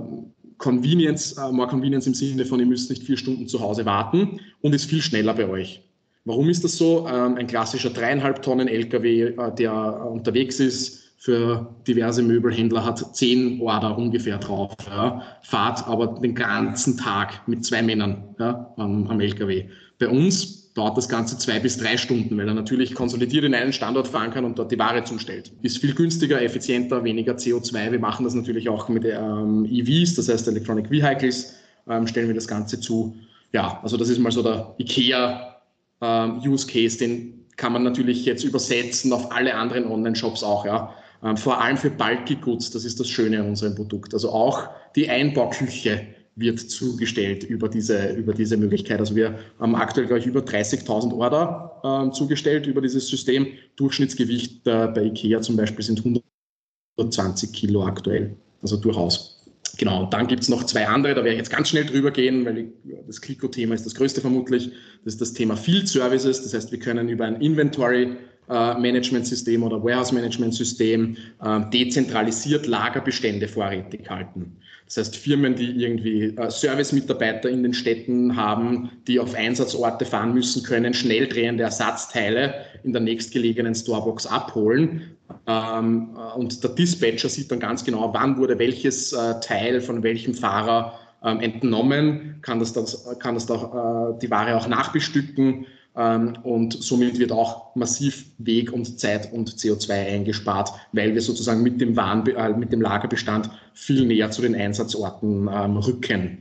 [0.57, 4.39] Convenience, äh, more Convenience im Sinne von, ihr müsst nicht vier Stunden zu Hause warten
[4.61, 5.83] und ist viel schneller bei euch.
[6.23, 7.05] Warum ist das so?
[7.07, 13.61] Ähm, ein klassischer dreieinhalb Tonnen LKW, äh, der unterwegs ist, für diverse Möbelhändler hat zehn
[13.61, 14.73] Order ungefähr drauf.
[14.89, 15.21] Ja.
[15.43, 19.65] Fahrt aber den ganzen Tag mit zwei Männern ja, am, am LKW.
[19.99, 23.71] Bei uns dauert das Ganze zwei bis drei Stunden, weil er natürlich konsolidiert in einen
[23.71, 25.51] Standort fahren kann und dort die Ware zustellt.
[25.61, 27.91] Ist viel günstiger, effizienter, weniger CO2.
[27.91, 31.53] Wir machen das natürlich auch mit ähm, EVs, das heißt Electronic Vehicles,
[31.87, 33.15] ähm, stellen wir das Ganze zu.
[33.53, 35.55] Ja, also das ist mal so der IKEA
[36.01, 40.95] ähm, Use Case, den kann man natürlich jetzt übersetzen auf alle anderen Online-Shops auch, ja.
[41.23, 44.13] Ähm, vor allem für Bulky Goods, das ist das Schöne an unserem Produkt.
[44.13, 48.99] Also auch die Einbauküche wird zugestellt über diese, über diese Möglichkeit.
[48.99, 53.47] Also wir haben aktuell, glaube ich, über 30.000 Order äh, zugestellt über dieses System.
[53.75, 58.35] Durchschnittsgewicht äh, bei IKEA zum Beispiel sind 120 Kilo aktuell.
[58.61, 59.37] Also durchaus.
[59.77, 62.11] Genau, und dann gibt es noch zwei andere, da werde ich jetzt ganz schnell drüber
[62.11, 62.71] gehen, weil
[63.07, 64.71] das Clico-Thema ist das größte vermutlich.
[65.03, 66.43] Das ist das Thema Field Services.
[66.43, 68.15] Das heißt, wir können über ein Inventory
[68.51, 74.57] Lagermanagementsystem oder Warehouse-Management-System äh, dezentralisiert Lagerbestände vorrätig halten.
[74.85, 80.33] Das heißt, Firmen, die irgendwie äh, Service-Mitarbeiter in den Städten haben, die auf Einsatzorte fahren
[80.33, 85.15] müssen, können schnell drehende Ersatzteile in der nächstgelegenen Storebox abholen.
[85.47, 90.99] Ähm, und der Dispatcher sieht dann ganz genau, wann wurde welches Teil von welchem Fahrer
[91.23, 92.73] ähm, entnommen, kann das,
[93.19, 99.31] kann das da, die Ware auch nachbestücken und somit wird auch massiv Weg und Zeit
[99.33, 104.31] und CO2 eingespart, weil wir sozusagen mit dem, Waren, äh, mit dem Lagerbestand viel näher
[104.31, 106.37] zu den Einsatzorten ähm, rücken.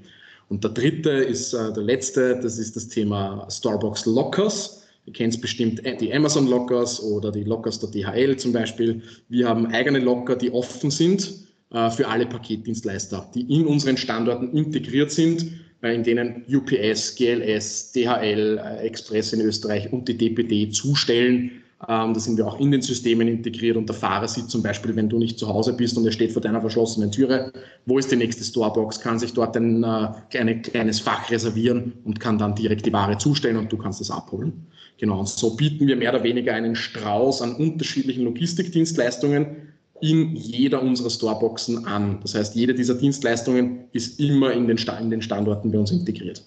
[0.48, 4.84] Und der dritte ist äh, der letzte, das ist das Thema Starbucks Lockers.
[5.06, 9.02] Ihr kennt bestimmt äh, die Amazon Lockers oder die Lockers der DHL zum Beispiel.
[9.28, 11.32] Wir haben eigene Locker, die offen sind
[11.72, 18.58] äh, für alle Paketdienstleister, die in unseren Standorten integriert sind in denen UPS, GLS, DHL,
[18.58, 21.50] äh, Express in Österreich und die DPD zustellen.
[21.88, 24.94] Ähm, da sind wir auch in den Systemen integriert und der Fahrer sieht zum Beispiel,
[24.94, 27.52] wenn du nicht zu Hause bist und er steht vor deiner verschlossenen Türe,
[27.86, 32.20] wo ist die nächste Storebox, kann sich dort ein, äh, ein kleines Fach reservieren und
[32.20, 34.66] kann dann direkt die Ware zustellen und du kannst es abholen.
[34.98, 39.69] Genau, und so bieten wir mehr oder weniger einen Strauß an unterschiedlichen Logistikdienstleistungen,
[40.00, 42.20] in jeder unserer Storeboxen an.
[42.22, 46.44] Das heißt, jede dieser Dienstleistungen ist immer in den, in den Standorten bei uns integriert.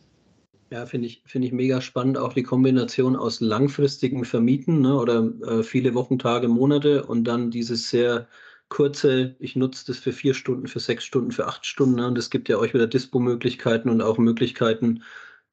[0.72, 5.32] Ja, finde ich, find ich mega spannend, auch die Kombination aus langfristigen Vermieten ne, oder
[5.46, 8.28] äh, viele Wochen, Tage, Monate und dann dieses sehr
[8.70, 11.98] kurze, ich nutze das für vier Stunden, für sechs Stunden, für acht Stunden.
[11.98, 15.04] Ne, und es gibt ja euch wieder Dispo-Möglichkeiten und auch Möglichkeiten,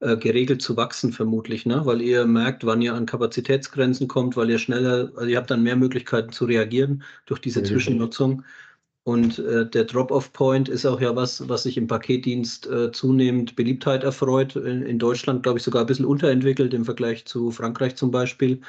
[0.00, 1.82] äh, geregelt zu wachsen, vermutlich, ne?
[1.84, 5.62] weil ihr merkt, wann ihr an Kapazitätsgrenzen kommt, weil ihr schneller, also ihr habt dann
[5.62, 8.44] mehr Möglichkeiten zu reagieren durch diese Zwischennutzung.
[9.02, 14.04] Und äh, der Drop-off-Point ist auch ja was, was sich im Paketdienst äh, zunehmend Beliebtheit
[14.04, 14.56] erfreut.
[14.56, 18.60] In, in Deutschland, glaube ich, sogar ein bisschen unterentwickelt im Vergleich zu Frankreich zum Beispiel.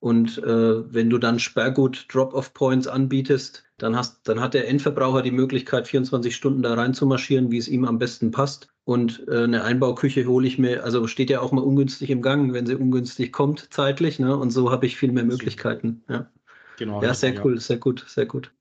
[0.00, 5.32] Und äh, wenn du dann Sperrgut Drop-off-Points anbietest, dann, hast, dann hat der Endverbraucher die
[5.32, 8.68] Möglichkeit, 24 Stunden da rein zu marschieren, wie es ihm am besten passt.
[8.84, 12.52] Und äh, eine Einbauküche hole ich mir, also steht ja auch mal ungünstig im Gang,
[12.52, 14.20] wenn sie ungünstig kommt zeitlich.
[14.20, 14.36] Ne?
[14.36, 16.04] Und so habe ich viel mehr Möglichkeiten.
[16.08, 16.30] Ja,
[16.78, 18.52] genau, ja sehr cool, sehr gut, sehr gut.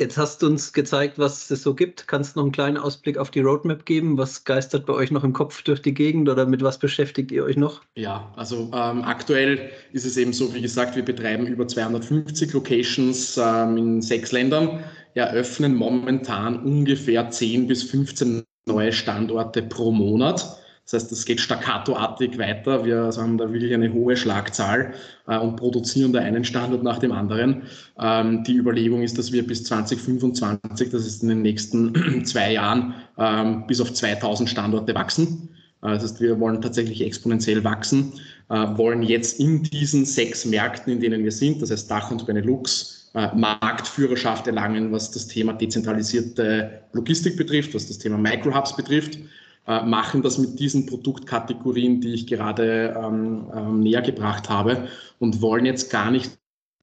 [0.00, 2.08] Jetzt hast du uns gezeigt, was es so gibt.
[2.08, 4.18] Kannst du noch einen kleinen Ausblick auf die Roadmap geben?
[4.18, 7.44] Was geistert bei euch noch im Kopf durch die Gegend oder mit was beschäftigt ihr
[7.44, 7.82] euch noch?
[7.94, 13.36] Ja, also ähm, aktuell ist es eben so, wie gesagt, wir betreiben über 250 Locations
[13.36, 14.82] ähm, in sechs Ländern,
[15.14, 20.61] eröffnen momentan ungefähr 10 bis 15 neue Standorte pro Monat.
[20.84, 22.84] Das heißt, es geht staccatoartig weiter.
[22.84, 24.92] Wir haben da wirklich eine hohe Schlagzahl
[25.28, 27.62] äh, und produzieren da einen Standort nach dem anderen.
[28.00, 32.94] Ähm, die Überlegung ist, dass wir bis 2025, das ist in den nächsten zwei Jahren,
[33.16, 35.50] ähm, bis auf 2000 Standorte wachsen.
[35.82, 38.14] Äh, das heißt, wir wollen tatsächlich exponentiell wachsen,
[38.50, 42.26] äh, wollen jetzt in diesen sechs Märkten, in denen wir sind, das heißt Dach und
[42.26, 49.18] Benelux, äh, Marktführerschaft erlangen, was das Thema dezentralisierte Logistik betrifft, was das Thema Microhubs betrifft
[49.66, 55.40] äh, machen das mit diesen Produktkategorien, die ich gerade ähm, ähm, näher gebracht habe und
[55.40, 56.36] wollen jetzt gar nicht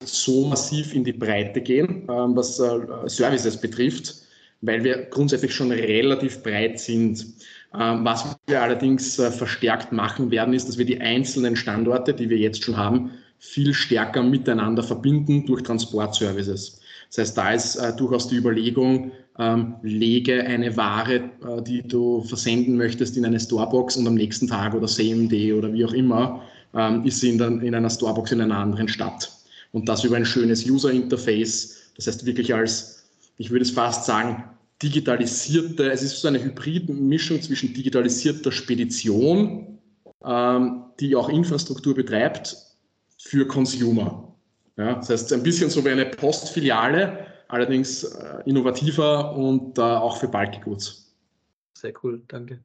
[0.03, 4.15] so massiv in die Breite gehen, ähm, was äh, Services betrifft,
[4.61, 7.25] weil wir grundsätzlich schon relativ breit sind.
[7.77, 12.29] Ähm, was wir allerdings äh, verstärkt machen werden, ist, dass wir die einzelnen Standorte, die
[12.29, 16.81] wir jetzt schon haben, viel stärker miteinander verbinden durch Transportservices.
[17.09, 22.21] Das heißt, da ist äh, durchaus die Überlegung, ähm, lege eine Ware, äh, die du
[22.23, 25.93] versenden möchtest, in eine Storebox und am nächsten Tag oder same day oder wie auch
[25.93, 29.31] immer, ähm, ist sie in, der, in einer Storebox in einer anderen Stadt.
[29.71, 34.43] Und das über ein schönes User-Interface, das heißt wirklich als, ich würde es fast sagen,
[34.83, 39.79] digitalisierte, es ist so eine Hybrid-Mischung zwischen digitalisierter Spedition,
[40.25, 42.57] ähm, die auch Infrastruktur betreibt,
[43.17, 44.33] für Consumer.
[44.77, 50.17] Ja, das heißt, ein bisschen so wie eine Postfiliale, allerdings äh, innovativer und äh, auch
[50.17, 51.13] für Bulky Goods.
[51.77, 52.63] Sehr cool, danke.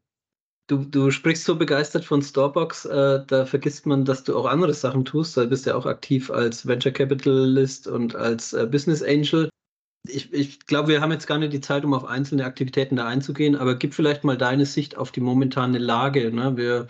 [0.67, 4.73] Du, du sprichst so begeistert von Storebox, äh, da vergisst man, dass du auch andere
[4.73, 5.37] Sachen tust.
[5.37, 9.51] Du bist ja auch aktiv als Venture Capitalist und als äh, Business Angel.
[10.09, 13.07] Ich, ich glaube, wir haben jetzt gar nicht die Zeit, um auf einzelne Aktivitäten da
[13.07, 16.31] einzugehen, aber gib vielleicht mal deine Sicht auf die momentane Lage.
[16.31, 16.57] Ne?
[16.57, 16.89] Wir,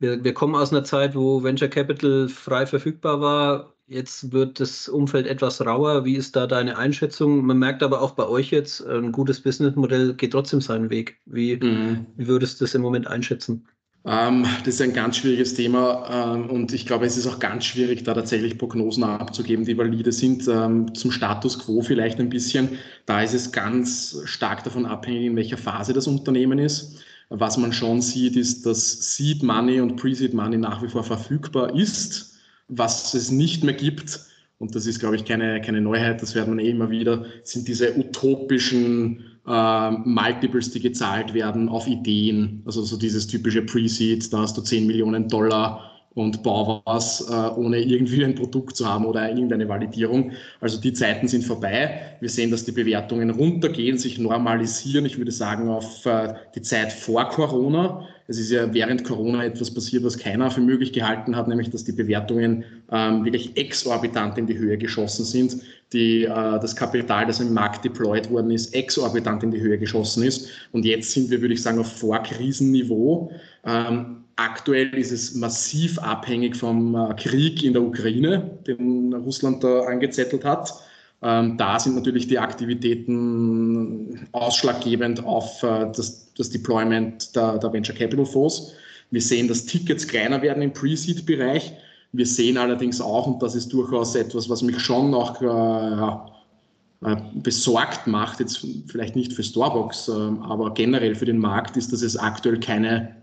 [0.00, 4.88] wir, wir kommen aus einer Zeit, wo Venture Capital frei verfügbar war Jetzt wird das
[4.88, 6.04] Umfeld etwas rauer.
[6.04, 7.44] Wie ist da deine Einschätzung?
[7.44, 11.18] Man merkt aber auch bei euch jetzt, ein gutes Businessmodell geht trotzdem seinen Weg.
[11.26, 12.06] Wie, mhm.
[12.16, 13.66] wie würdest du das im Moment einschätzen?
[14.04, 17.64] Ähm, das ist ein ganz schwieriges Thema ähm, und ich glaube, es ist auch ganz
[17.64, 20.46] schwierig, da tatsächlich Prognosen abzugeben, die valide sind.
[20.46, 22.78] Ähm, zum Status quo vielleicht ein bisschen.
[23.06, 27.02] Da ist es ganz stark davon abhängig, in welcher Phase das Unternehmen ist.
[27.30, 31.74] Was man schon sieht, ist, dass Seed Money und Pre-Seed Money nach wie vor verfügbar
[31.74, 32.30] ist
[32.70, 34.20] was es nicht mehr gibt,
[34.58, 37.66] und das ist, glaube ich, keine, keine Neuheit, das hört man eh immer wieder, sind
[37.66, 42.62] diese utopischen äh, Multiples, die gezahlt werden auf Ideen.
[42.66, 47.32] Also so dieses typische Pre-Seed, da hast du 10 Millionen Dollar und bau was, äh,
[47.32, 50.32] ohne irgendwie ein Produkt zu haben oder irgendeine Validierung.
[50.60, 52.16] Also die Zeiten sind vorbei.
[52.20, 55.06] Wir sehen, dass die Bewertungen runtergehen, sich normalisieren.
[55.06, 58.06] Ich würde sagen, auf äh, die Zeit vor Corona.
[58.30, 61.82] Es ist ja während Corona etwas passiert, was keiner für möglich gehalten hat, nämlich dass
[61.82, 62.62] die Bewertungen
[62.92, 65.56] ähm, wirklich exorbitant in die Höhe geschossen sind.
[65.92, 70.22] Die, äh, das Kapital, das im Markt deployed worden ist, exorbitant in die Höhe geschossen
[70.22, 70.48] ist.
[70.70, 73.32] Und jetzt sind wir, würde ich sagen, auf Vorkrisenniveau.
[73.64, 79.80] Ähm, Aktuell ist es massiv abhängig vom äh, Krieg in der Ukraine, den Russland da
[79.80, 80.72] angezettelt hat.
[81.22, 87.94] Ähm, da sind natürlich die Aktivitäten ausschlaggebend auf äh, das, das Deployment der, der, Venture
[87.94, 88.72] Capital Fonds.
[89.10, 91.72] Wir sehen, dass Tickets kleiner werden im Pre-Seed-Bereich.
[92.12, 98.06] Wir sehen allerdings auch, und das ist durchaus etwas, was mich schon noch äh, besorgt
[98.06, 102.60] macht, jetzt vielleicht nicht für Starbucks, aber generell für den Markt, ist, dass es aktuell
[102.60, 103.16] keine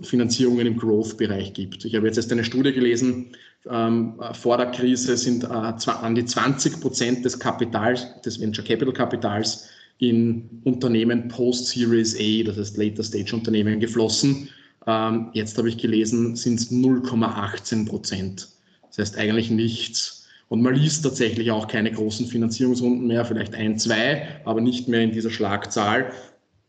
[0.00, 1.84] Finanzierungen im Growth-Bereich gibt.
[1.84, 3.26] Ich habe jetzt erst eine Studie gelesen,
[3.70, 8.92] ähm, vor der Krise sind äh, an die 20 Prozent des Kapitals, des Venture Capital
[8.92, 9.68] Kapitals
[9.98, 14.48] in Unternehmen Post-Series A, das heißt Later Stage Unternehmen, geflossen.
[14.86, 18.48] Ähm, jetzt habe ich gelesen, sind es 0,18 Prozent.
[18.88, 20.26] Das heißt eigentlich nichts.
[20.48, 25.02] Und man liest tatsächlich auch keine großen Finanzierungsrunden mehr, vielleicht ein, zwei, aber nicht mehr
[25.02, 26.12] in dieser Schlagzahl.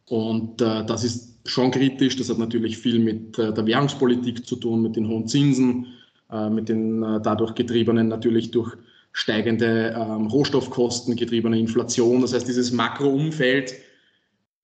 [0.07, 2.17] Und äh, das ist schon kritisch.
[2.17, 5.87] Das hat natürlich viel mit äh, der Währungspolitik zu tun, mit den hohen Zinsen,
[6.49, 8.75] mit den äh, dadurch getriebenen, natürlich durch
[9.11, 12.21] steigende ähm, Rohstoffkosten getriebene Inflation.
[12.21, 13.73] Das heißt, dieses Makroumfeld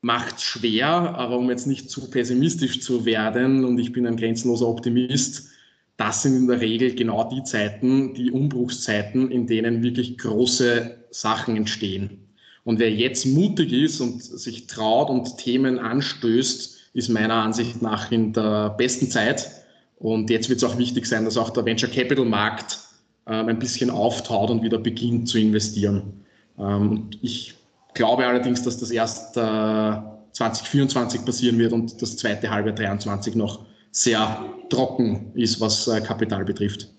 [0.01, 4.67] macht schwer, aber um jetzt nicht zu pessimistisch zu werden, und ich bin ein grenzenloser
[4.67, 5.49] Optimist,
[5.97, 11.56] das sind in der Regel genau die Zeiten, die Umbruchszeiten, in denen wirklich große Sachen
[11.56, 12.28] entstehen.
[12.65, 18.12] Und wer jetzt mutig ist und sich traut und Themen anstößt, ist meiner Ansicht nach
[18.12, 19.64] in der besten Zeit.
[19.98, 22.80] Und jetzt wird es auch wichtig sein, dass auch der Venture Capital Markt
[23.28, 26.26] ähm, ein bisschen auftaut und wieder beginnt zu investieren.
[26.60, 27.56] Ähm, ich
[27.94, 29.42] glaube allerdings, dass das erst äh,
[30.32, 36.44] 2024 passieren wird und das zweite halbe 2023 noch sehr trocken ist, was äh, Kapital
[36.44, 36.90] betrifft.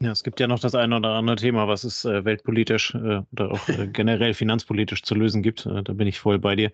[0.00, 3.22] Ja, es gibt ja noch das eine oder andere Thema, was es äh, weltpolitisch äh,
[3.32, 5.66] oder auch äh, generell finanzpolitisch zu lösen gibt.
[5.66, 6.72] Äh, da bin ich voll bei dir.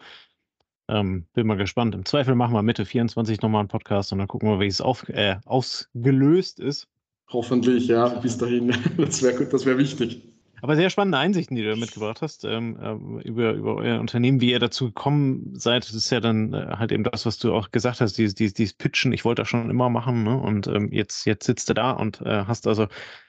[0.90, 1.94] Ähm, bin mal gespannt.
[1.94, 4.80] Im Zweifel machen wir Mitte 24 nochmal einen Podcast und dann gucken wir, wie es
[4.80, 6.88] auf, äh, ausgelöst ist.
[7.28, 8.74] Hoffentlich, ja, bis dahin.
[8.96, 10.22] Das wäre das wär wichtig.
[10.62, 12.76] Aber sehr spannende Einsichten, die du mitgebracht hast, ähm,
[13.22, 15.84] äh, über, über euer Unternehmen, wie ihr dazu gekommen seid.
[15.84, 18.54] Das ist ja dann äh, halt eben das, was du auch gesagt hast, dieses, dieses,
[18.54, 19.12] dieses Pitchen.
[19.12, 20.36] Ich wollte das schon immer machen, ne?
[20.36, 22.88] Und ähm, jetzt, jetzt sitzt du da und äh, hast also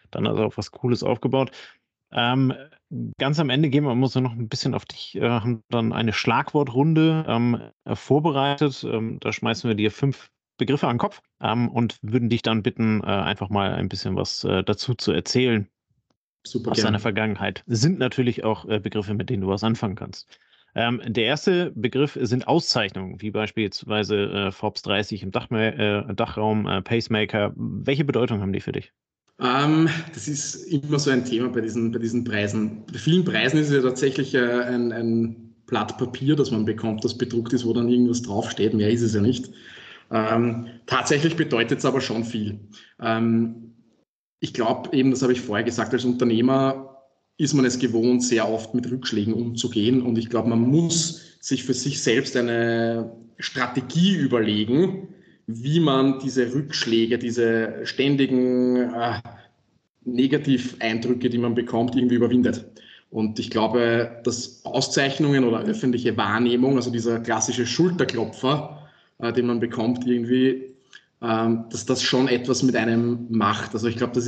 [0.10, 1.52] dann also auch was Cooles aufgebaut.
[2.13, 2.54] Ähm,
[3.17, 6.13] ganz am Ende gehen wir muss noch ein bisschen auf dich, äh, haben dann eine
[6.13, 7.62] Schlagwortrunde ähm,
[7.95, 8.84] vorbereitet.
[8.84, 12.63] Ähm, da schmeißen wir dir fünf Begriffe an den Kopf ähm, und würden dich dann
[12.63, 15.67] bitten, äh, einfach mal ein bisschen was äh, dazu zu erzählen,
[16.45, 16.88] Super aus gerne.
[16.88, 17.63] seiner Vergangenheit.
[17.67, 20.28] Sind natürlich auch äh, Begriffe, mit denen du was anfangen kannst.
[20.74, 26.67] Ähm, der erste Begriff sind Auszeichnungen, wie beispielsweise äh, Forbes 30 im Dach, äh, Dachraum,
[26.67, 27.54] äh, Pacemaker.
[27.56, 28.93] Welche Bedeutung haben die für dich?
[29.41, 32.84] Ähm, das ist immer so ein Thema bei diesen, bei diesen Preisen.
[32.91, 37.04] Bei vielen Preisen ist es ja tatsächlich äh, ein, ein Blatt Papier, das man bekommt,
[37.04, 38.73] das bedruckt ist, wo dann irgendwas draufsteht.
[38.73, 39.49] Mehr ist es ja nicht.
[40.12, 42.60] Ähm, tatsächlich bedeutet es aber schon viel.
[42.99, 43.73] Ähm,
[44.39, 46.97] ich glaube eben, das habe ich vorher gesagt, als Unternehmer
[47.38, 50.01] ist man es gewohnt, sehr oft mit Rückschlägen umzugehen.
[50.04, 55.08] Und ich glaube, man muss sich für sich selbst eine Strategie überlegen,
[55.47, 59.21] wie man diese Rückschläge, diese ständigen äh,
[60.06, 62.65] Negativeindrücke, die man bekommt, irgendwie überwindet.
[63.10, 68.88] Und ich glaube, dass Auszeichnungen oder öffentliche Wahrnehmung, also dieser klassische Schulterklopfer,
[69.19, 70.71] äh, den man bekommt, irgendwie
[71.21, 73.75] ähm, dass das schon etwas mit einem macht.
[73.75, 74.25] Also ich glaube, das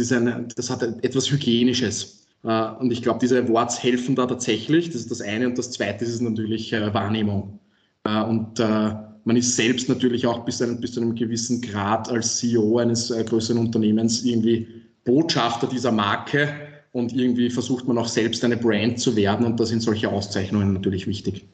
[0.55, 2.27] das hat etwas Hygienisches.
[2.43, 4.87] Äh, und ich glaube, diese Awards helfen da tatsächlich.
[4.87, 5.47] Das ist das eine.
[5.47, 7.59] Und das zweite ist natürlich äh, Wahrnehmung.
[8.03, 8.59] Äh, und
[9.25, 12.77] man ist selbst natürlich auch bis zu, einem, bis zu einem gewissen Grad als CEO
[12.79, 14.67] eines größeren Unternehmens irgendwie
[15.05, 16.49] Botschafter dieser Marke
[16.91, 20.73] und irgendwie versucht man auch selbst eine Brand zu werden und da sind solche Auszeichnungen
[20.73, 21.47] natürlich wichtig.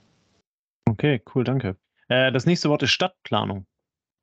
[0.89, 1.75] Okay, cool, danke.
[2.07, 3.65] das nächste Wort ist Stadtplanung.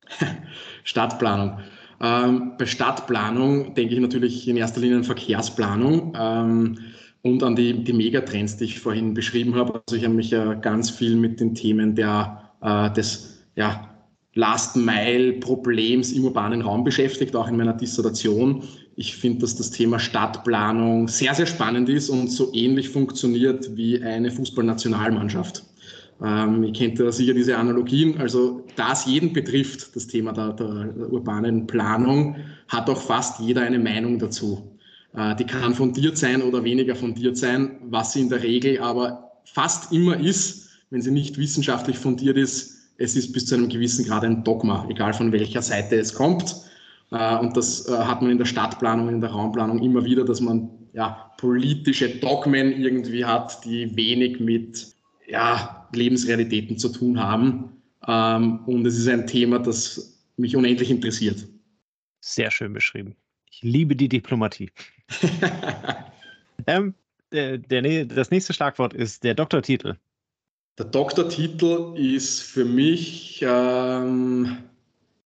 [0.83, 1.59] Stadtplanung.
[2.01, 6.77] Ähm, bei Stadtplanung denke ich natürlich in erster Linie an Verkehrsplanung ähm,
[7.23, 9.81] und an die, die Megatrends, die ich vorhin beschrieben habe.
[9.87, 13.89] Also ich habe mich ja ganz viel mit den Themen der, äh, des ja,
[14.35, 18.63] Last-Mile-Problems im urbanen Raum beschäftigt, auch in meiner Dissertation.
[18.95, 24.01] Ich finde, dass das Thema Stadtplanung sehr, sehr spannend ist und so ähnlich funktioniert wie
[24.01, 25.63] eine Fußballnationalmannschaft.
[26.23, 28.19] Ähm, ihr kennt ja sicher diese Analogien.
[28.19, 32.37] Also, da es jeden betrifft, das Thema der, der, urbanen Planung,
[32.67, 34.77] hat auch fast jeder eine Meinung dazu.
[35.15, 39.31] Äh, die kann fundiert sein oder weniger fundiert sein, was sie in der Regel aber
[39.45, 44.05] fast immer ist, wenn sie nicht wissenschaftlich fundiert ist, es ist bis zu einem gewissen
[44.05, 46.55] Grad ein Dogma, egal von welcher Seite es kommt.
[47.11, 50.41] Äh, und das äh, hat man in der Stadtplanung, in der Raumplanung immer wieder, dass
[50.41, 54.87] man ja, politische Dogmen irgendwie hat, die wenig mit
[55.27, 57.71] ja, Lebensrealitäten zu tun haben.
[58.07, 61.45] Ähm, und es ist ein Thema, das mich unendlich interessiert.
[62.21, 63.15] Sehr schön beschrieben.
[63.49, 64.71] Ich liebe die Diplomatie.
[66.67, 66.93] ähm,
[67.31, 69.95] der, der, das nächste Schlagwort ist der Doktortitel.
[70.77, 74.57] Der Doktortitel ist für mich ähm,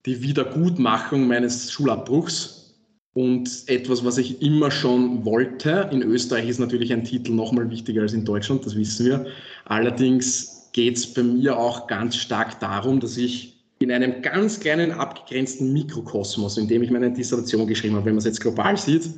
[0.05, 2.73] die Wiedergutmachung meines Schulabbruchs
[3.13, 5.89] und etwas, was ich immer schon wollte.
[5.91, 9.25] In Österreich ist natürlich ein Titel nochmal wichtiger als in Deutschland, das wissen wir.
[9.65, 14.91] Allerdings geht es bei mir auch ganz stark darum, dass ich in einem ganz kleinen
[14.91, 19.09] abgegrenzten Mikrokosmos, in dem ich meine Dissertation geschrieben habe, wenn man es jetzt global sieht,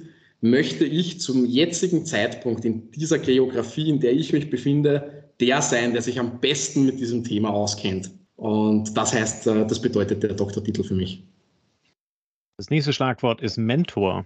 [0.41, 5.93] möchte ich zum jetzigen Zeitpunkt in dieser Geografie, in der ich mich befinde, der sein,
[5.93, 8.11] der sich am besten mit diesem Thema auskennt.
[8.35, 11.23] Und das heißt, äh, das bedeutet der Doktortitel für mich.
[12.57, 14.25] Das nächste Schlagwort ist Mentor.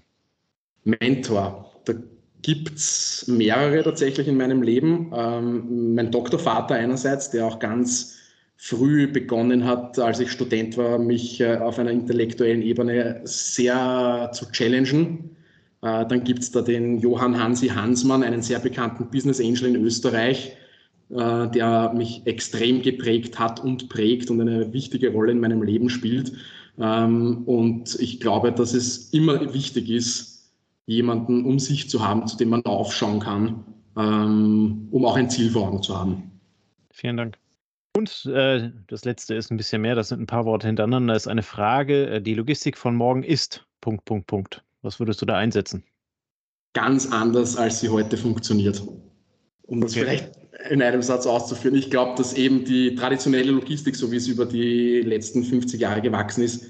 [0.83, 1.71] Mentor.
[1.85, 1.93] Da
[2.41, 5.11] gibt es mehrere tatsächlich in meinem Leben.
[5.15, 8.15] Ähm, mein Doktorvater einerseits, der auch ganz
[8.57, 14.45] früh begonnen hat, als ich Student war, mich äh, auf einer intellektuellen Ebene sehr zu
[14.51, 15.35] challengen.
[15.81, 19.85] Äh, dann gibt es da den Johann Hansi Hansmann, einen sehr bekannten Business Angel in
[19.85, 20.57] Österreich,
[21.09, 25.89] äh, der mich extrem geprägt hat und prägt und eine wichtige Rolle in meinem Leben
[25.89, 26.33] spielt.
[26.79, 30.51] Ähm, und ich glaube, dass es immer wichtig ist,
[30.85, 33.63] jemanden um sich zu haben, zu dem man aufschauen kann,
[33.95, 36.31] ähm, um auch ein Ziel vor Augen zu haben.
[36.91, 37.37] Vielen Dank.
[37.95, 41.13] Und äh, das letzte ist ein bisschen mehr, das sind ein paar Worte hintereinander.
[41.13, 42.07] Das ist eine Frage.
[42.09, 43.65] Äh, die Logistik von morgen ist.
[43.81, 44.63] Punkt, Punkt, Punkt.
[44.81, 45.83] Was würdest du da einsetzen?
[46.73, 48.83] Ganz anders, als sie heute funktioniert.
[49.67, 50.01] Um das okay.
[50.01, 50.31] vielleicht
[50.69, 51.77] in einem Satz auszuführen.
[51.77, 56.01] Ich glaube, dass eben die traditionelle Logistik, so wie es über die letzten 50 Jahre
[56.01, 56.65] gewachsen ist,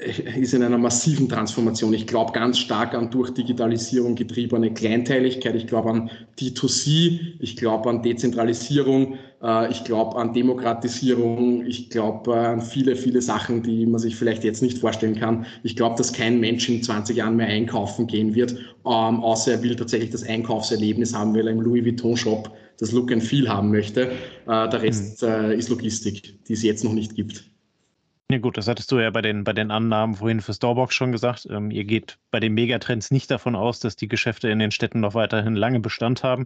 [0.00, 1.92] ist in einer massiven Transformation.
[1.92, 5.54] Ich glaube ganz stark an durch Digitalisierung getriebene Kleinteiligkeit.
[5.54, 7.34] Ich glaube an D2C.
[7.40, 9.18] Ich glaube an Dezentralisierung.
[9.42, 11.64] Äh, ich glaube an Demokratisierung.
[11.66, 15.46] Ich glaube an viele, viele Sachen, die man sich vielleicht jetzt nicht vorstellen kann.
[15.62, 19.62] Ich glaube, dass kein Mensch in 20 Jahren mehr einkaufen gehen wird, ähm, außer er
[19.62, 23.48] will tatsächlich das Einkaufserlebnis haben, weil er im Louis Vuitton Shop das Look and Feel
[23.48, 24.12] haben möchte.
[24.46, 25.52] Äh, der Rest mhm.
[25.52, 27.50] ist Logistik, die es jetzt noch nicht gibt.
[28.30, 31.10] Ja gut, das hattest du ja bei den, bei den Annahmen vorhin für Starbucks schon
[31.10, 31.48] gesagt.
[31.50, 35.00] Ähm, ihr geht bei den Megatrends nicht davon aus, dass die Geschäfte in den Städten
[35.00, 36.44] noch weiterhin lange Bestand haben.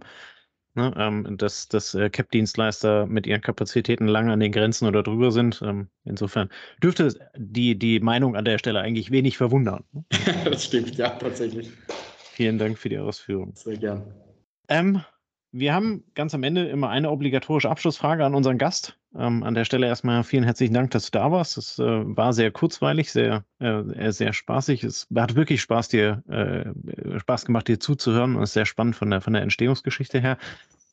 [0.77, 5.31] Ne, ähm, dass, dass äh, CAP-Dienstleister mit ihren Kapazitäten lange an den Grenzen oder drüber
[5.31, 5.61] sind.
[5.63, 6.49] Ähm, insofern
[6.83, 9.85] dürfte die, die Meinung an der Stelle eigentlich wenig verwundern.
[10.43, 11.71] Das stimmt, ja, tatsächlich.
[12.17, 13.53] Vielen Dank für die Ausführung.
[13.55, 14.03] Sehr gern.
[14.67, 15.01] Ähm,
[15.53, 18.97] wir haben ganz am Ende immer eine obligatorische Abschlussfrage an unseren Gast.
[19.17, 21.57] Ähm, an der Stelle erstmal vielen herzlichen Dank, dass du da warst.
[21.57, 24.83] Es äh, war sehr kurzweilig, sehr, äh, sehr spaßig.
[24.83, 29.09] Es hat wirklich Spaß, dir, äh, Spaß gemacht, dir zuzuhören und ist sehr spannend von
[29.09, 30.37] der, von der Entstehungsgeschichte her.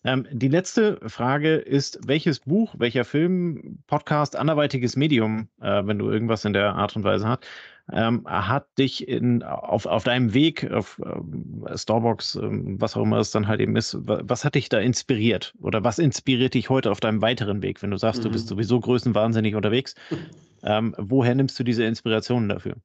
[0.04, 6.10] Ähm, die letzte Frage ist, welches Buch, welcher Film, Podcast, anderweitiges Medium, äh, wenn du
[6.10, 7.44] irgendwas in der Art und Weise hast,
[7.92, 13.18] ähm, hat dich in, auf, auf deinem Weg auf äh, Starbucks, äh, was auch immer
[13.18, 15.54] es dann halt eben ist, was hat dich da inspiriert?
[15.60, 18.24] Oder was inspiriert dich heute auf deinem weiteren Weg, wenn du sagst, mhm.
[18.24, 18.48] du bist mhm.
[18.50, 19.94] sowieso größenwahnsinnig unterwegs?
[20.64, 22.76] Ähm, woher nimmst du diese Inspirationen dafür?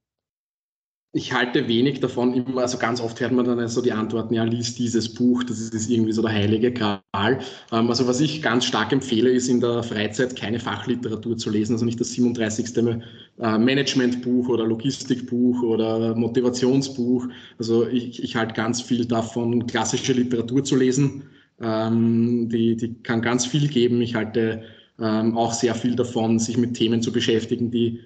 [1.17, 4.43] Ich halte wenig davon immer, also ganz oft hört man dann so die Antworten, ja,
[4.43, 6.99] lies dieses Buch, das ist irgendwie so der heilige Gral.
[7.13, 11.73] Ähm, also was ich ganz stark empfehle, ist in der Freizeit keine Fachliteratur zu lesen,
[11.73, 12.77] also nicht das 37.
[12.77, 17.27] Äh, Managementbuch oder Logistikbuch oder Motivationsbuch.
[17.57, 21.23] Also ich, ich halte ganz viel davon, klassische Literatur zu lesen.
[21.59, 24.01] Ähm, die, die kann ganz viel geben.
[24.01, 24.63] Ich halte
[24.99, 27.99] ähm, auch sehr viel davon, sich mit Themen zu beschäftigen, die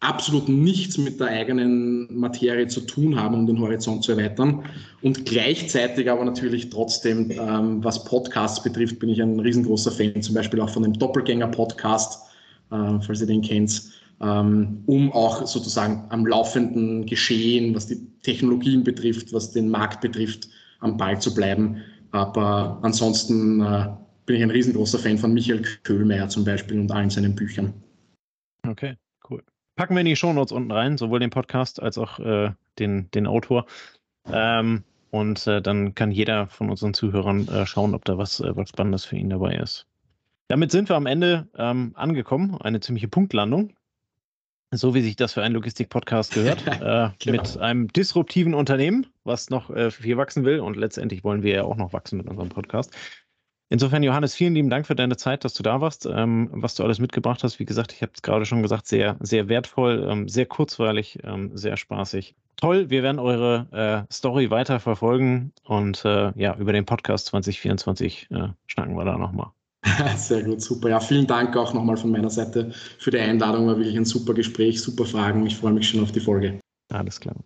[0.00, 4.64] absolut nichts mit der eigenen Materie zu tun haben, um den Horizont zu erweitern.
[5.02, 10.34] Und gleichzeitig aber natürlich trotzdem, ähm, was Podcasts betrifft, bin ich ein riesengroßer Fan, zum
[10.34, 12.22] Beispiel auch von dem Doppelgänger-Podcast,
[12.70, 13.82] äh, falls ihr den kennt,
[14.20, 20.48] ähm, um auch sozusagen am laufenden Geschehen, was die Technologien betrifft, was den Markt betrifft,
[20.80, 21.82] am Ball zu bleiben.
[22.12, 23.88] Aber ansonsten äh,
[24.26, 27.74] bin ich ein riesengroßer Fan von Michael Köhlmeier zum Beispiel und allen seinen Büchern.
[28.66, 28.94] Okay.
[29.78, 32.50] Packen wir in die Shownotes unten rein, sowohl den Podcast als auch äh,
[32.80, 33.64] den, den Autor.
[34.26, 38.56] Ähm, und äh, dann kann jeder von unseren Zuhörern äh, schauen, ob da was, äh,
[38.56, 39.86] was Spannendes für ihn dabei ist.
[40.48, 42.60] Damit sind wir am Ende ähm, angekommen.
[42.60, 43.72] Eine ziemliche Punktlandung.
[44.72, 46.66] So wie sich das für einen Logistik-Podcast gehört.
[46.66, 47.40] äh, genau.
[47.40, 50.58] Mit einem disruptiven Unternehmen, was noch äh, viel wachsen will.
[50.58, 52.92] Und letztendlich wollen wir ja auch noch wachsen mit unserem Podcast.
[53.70, 56.84] Insofern, Johannes, vielen lieben Dank für deine Zeit, dass du da warst, ähm, was du
[56.84, 57.58] alles mitgebracht hast.
[57.58, 61.50] Wie gesagt, ich habe es gerade schon gesagt, sehr, sehr wertvoll, ähm, sehr kurzweilig, ähm,
[61.54, 62.34] sehr spaßig.
[62.56, 68.28] Toll, wir werden eure äh, Story weiter verfolgen und äh, ja, über den Podcast 2024
[68.30, 69.52] äh, schnacken wir da nochmal.
[70.16, 70.88] Sehr gut, super.
[70.88, 73.68] Ja, vielen Dank auch nochmal von meiner Seite für die Einladung.
[73.68, 75.46] War wirklich ein super Gespräch, super Fragen.
[75.46, 76.58] Ich freue mich schon auf die Folge.
[76.92, 77.36] Alles klar.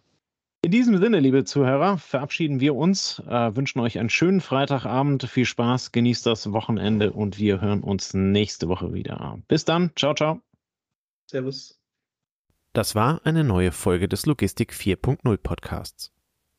[0.64, 5.44] In diesem Sinne, liebe Zuhörer, verabschieden wir uns, äh, wünschen euch einen schönen Freitagabend, viel
[5.44, 9.40] Spaß, genießt das Wochenende und wir hören uns nächste Woche wieder.
[9.48, 10.40] Bis dann, ciao, ciao.
[11.26, 11.80] Servus.
[12.72, 16.12] Das war eine neue Folge des Logistik 4.0 Podcasts.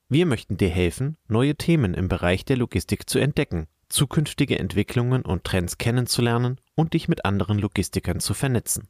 [0.10, 5.46] Wir möchten dir helfen, neue Themen im Bereich der Logistik zu entdecken, zukünftige Entwicklungen und
[5.46, 8.90] Trends kennenzulernen und dich mit anderen Logistikern zu vernetzen.